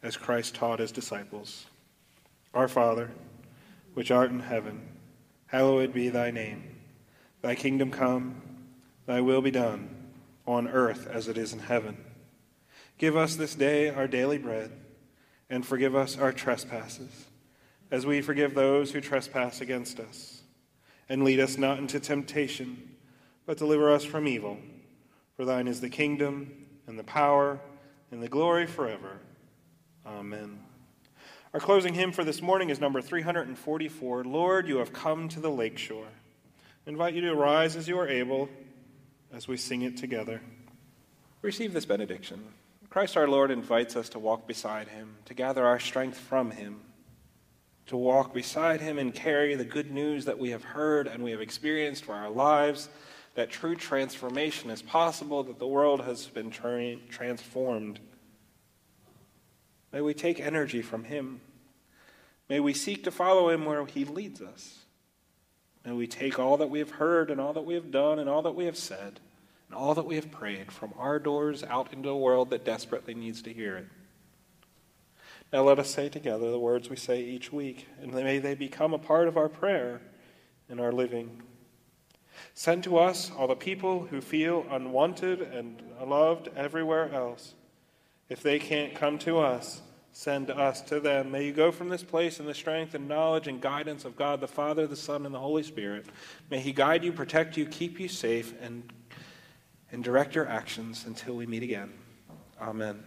as 0.01 0.15
Christ 0.15 0.55
taught 0.55 0.79
his 0.79 0.91
disciples 0.91 1.65
Our 2.53 2.67
Father, 2.67 3.11
which 3.93 4.11
art 4.11 4.31
in 4.31 4.39
heaven, 4.39 4.81
hallowed 5.47 5.93
be 5.93 6.09
thy 6.09 6.31
name. 6.31 6.63
Thy 7.41 7.55
kingdom 7.55 7.91
come. 7.91 8.41
Thy 9.05 9.21
will 9.21 9.41
be 9.41 9.51
done, 9.51 9.89
on 10.45 10.67
earth 10.67 11.07
as 11.07 11.27
it 11.27 11.37
is 11.37 11.53
in 11.53 11.59
heaven. 11.59 11.97
Give 12.97 13.15
us 13.15 13.35
this 13.35 13.55
day 13.55 13.89
our 13.89 14.07
daily 14.07 14.37
bread, 14.37 14.71
and 15.49 15.65
forgive 15.65 15.95
us 15.95 16.17
our 16.17 16.33
trespasses, 16.33 17.25
as 17.91 18.05
we 18.05 18.21
forgive 18.21 18.53
those 18.53 18.91
who 18.91 19.01
trespass 19.01 19.61
against 19.61 19.99
us. 19.99 20.41
And 21.09 21.23
lead 21.23 21.39
us 21.39 21.57
not 21.57 21.79
into 21.79 21.99
temptation, 21.99 22.95
but 23.45 23.57
deliver 23.57 23.91
us 23.91 24.03
from 24.03 24.27
evil. 24.27 24.57
For 25.35 25.45
thine 25.45 25.67
is 25.67 25.79
the 25.79 25.89
kingdom, 25.89 26.65
and 26.87 26.97
the 26.97 27.03
power, 27.03 27.59
and 28.11 28.21
the 28.21 28.27
glory 28.27 28.65
forever. 28.65 29.19
Amen. 30.05 30.59
Our 31.53 31.59
closing 31.59 31.93
hymn 31.93 32.11
for 32.11 32.23
this 32.23 32.41
morning 32.41 32.69
is 32.69 32.79
number 32.79 33.01
344 33.01 34.23
Lord, 34.23 34.67
you 34.67 34.77
have 34.77 34.93
come 34.93 35.29
to 35.29 35.39
the 35.39 35.49
lakeshore. 35.49 36.07
I 36.85 36.89
invite 36.89 37.13
you 37.13 37.21
to 37.21 37.35
rise 37.35 37.75
as 37.75 37.87
you 37.87 37.99
are 37.99 38.07
able 38.07 38.49
as 39.33 39.47
we 39.47 39.57
sing 39.57 39.81
it 39.81 39.97
together. 39.97 40.41
Receive 41.41 41.73
this 41.73 41.85
benediction. 41.85 42.43
Christ 42.89 43.17
our 43.17 43.27
Lord 43.27 43.51
invites 43.51 43.95
us 43.95 44.09
to 44.09 44.19
walk 44.19 44.47
beside 44.47 44.87
him, 44.87 45.17
to 45.25 45.33
gather 45.33 45.65
our 45.65 45.79
strength 45.79 46.17
from 46.17 46.51
him, 46.51 46.81
to 47.87 47.97
walk 47.97 48.33
beside 48.33 48.81
him 48.81 48.99
and 48.99 49.13
carry 49.13 49.55
the 49.55 49.65
good 49.65 49.91
news 49.91 50.25
that 50.25 50.37
we 50.37 50.51
have 50.51 50.63
heard 50.63 51.07
and 51.07 51.23
we 51.23 51.31
have 51.31 51.41
experienced 51.41 52.05
for 52.05 52.13
our 52.13 52.29
lives, 52.29 52.89
that 53.35 53.49
true 53.49 53.75
transformation 53.75 54.69
is 54.69 54.81
possible, 54.81 55.43
that 55.43 55.59
the 55.59 55.67
world 55.67 56.01
has 56.01 56.25
been 56.27 56.51
tra- 56.51 56.97
transformed. 57.09 57.99
May 59.93 60.01
we 60.01 60.13
take 60.13 60.39
energy 60.39 60.81
from 60.81 61.05
him. 61.05 61.39
May 62.49 62.59
we 62.59 62.73
seek 62.73 63.03
to 63.05 63.11
follow 63.11 63.49
him 63.49 63.65
where 63.65 63.85
he 63.85 64.05
leads 64.05 64.41
us. 64.41 64.79
May 65.85 65.93
we 65.93 66.07
take 66.07 66.37
all 66.37 66.57
that 66.57 66.69
we 66.69 66.79
have 66.79 66.91
heard 66.91 67.31
and 67.31 67.39
all 67.39 67.53
that 67.53 67.65
we 67.65 67.73
have 67.75 67.91
done 67.91 68.19
and 68.19 68.29
all 68.29 68.41
that 68.41 68.55
we 68.55 68.65
have 68.65 68.77
said 68.77 69.19
and 69.67 69.77
all 69.77 69.93
that 69.95 70.05
we 70.05 70.15
have 70.15 70.31
prayed 70.31 70.71
from 70.71 70.93
our 70.97 71.19
doors 71.19 71.63
out 71.63 71.93
into 71.93 72.09
a 72.09 72.17
world 72.17 72.49
that 72.49 72.65
desperately 72.65 73.13
needs 73.13 73.41
to 73.43 73.53
hear 73.53 73.77
it. 73.77 73.87
Now 75.53 75.63
let 75.63 75.79
us 75.79 75.89
say 75.89 76.09
together 76.09 76.51
the 76.51 76.59
words 76.59 76.89
we 76.89 76.97
say 76.97 77.21
each 77.21 77.53
week, 77.53 77.87
and 78.01 78.13
may 78.13 78.39
they 78.39 78.53
become 78.53 78.93
a 78.93 78.99
part 78.99 79.27
of 79.27 79.37
our 79.37 79.47
prayer 79.47 80.01
and 80.69 80.81
our 80.81 80.91
living. 80.91 81.41
Send 82.53 82.83
to 82.83 82.97
us 82.97 83.31
all 83.31 83.47
the 83.47 83.55
people 83.55 84.07
who 84.07 84.19
feel 84.19 84.65
unwanted 84.69 85.41
and 85.41 85.81
loved 86.05 86.49
everywhere 86.55 87.13
else. 87.13 87.53
If 88.29 88.43
they 88.43 88.59
can't 88.59 88.93
come 88.93 89.17
to 89.19 89.37
us, 89.39 89.81
send 90.11 90.51
us 90.51 90.81
to 90.81 90.99
them. 90.99 91.31
May 91.31 91.45
you 91.45 91.53
go 91.53 91.71
from 91.71 91.89
this 91.89 92.03
place 92.03 92.39
in 92.39 92.45
the 92.45 92.53
strength 92.53 92.93
and 92.93 93.07
knowledge 93.07 93.47
and 93.47 93.61
guidance 93.61 94.03
of 94.03 94.17
God 94.17 94.41
the 94.41 94.47
Father, 94.47 94.85
the 94.85 94.95
Son, 94.95 95.25
and 95.25 95.33
the 95.33 95.39
Holy 95.39 95.63
Spirit. 95.63 96.07
May 96.49 96.59
He 96.59 96.73
guide 96.73 97.03
you, 97.03 97.13
protect 97.13 97.55
you, 97.55 97.65
keep 97.65 97.99
you 97.99 98.09
safe, 98.09 98.53
and, 98.61 98.91
and 99.91 100.03
direct 100.03 100.35
your 100.35 100.47
actions 100.47 101.05
until 101.05 101.35
we 101.35 101.45
meet 101.45 101.63
again. 101.63 101.93
Amen. 102.59 103.03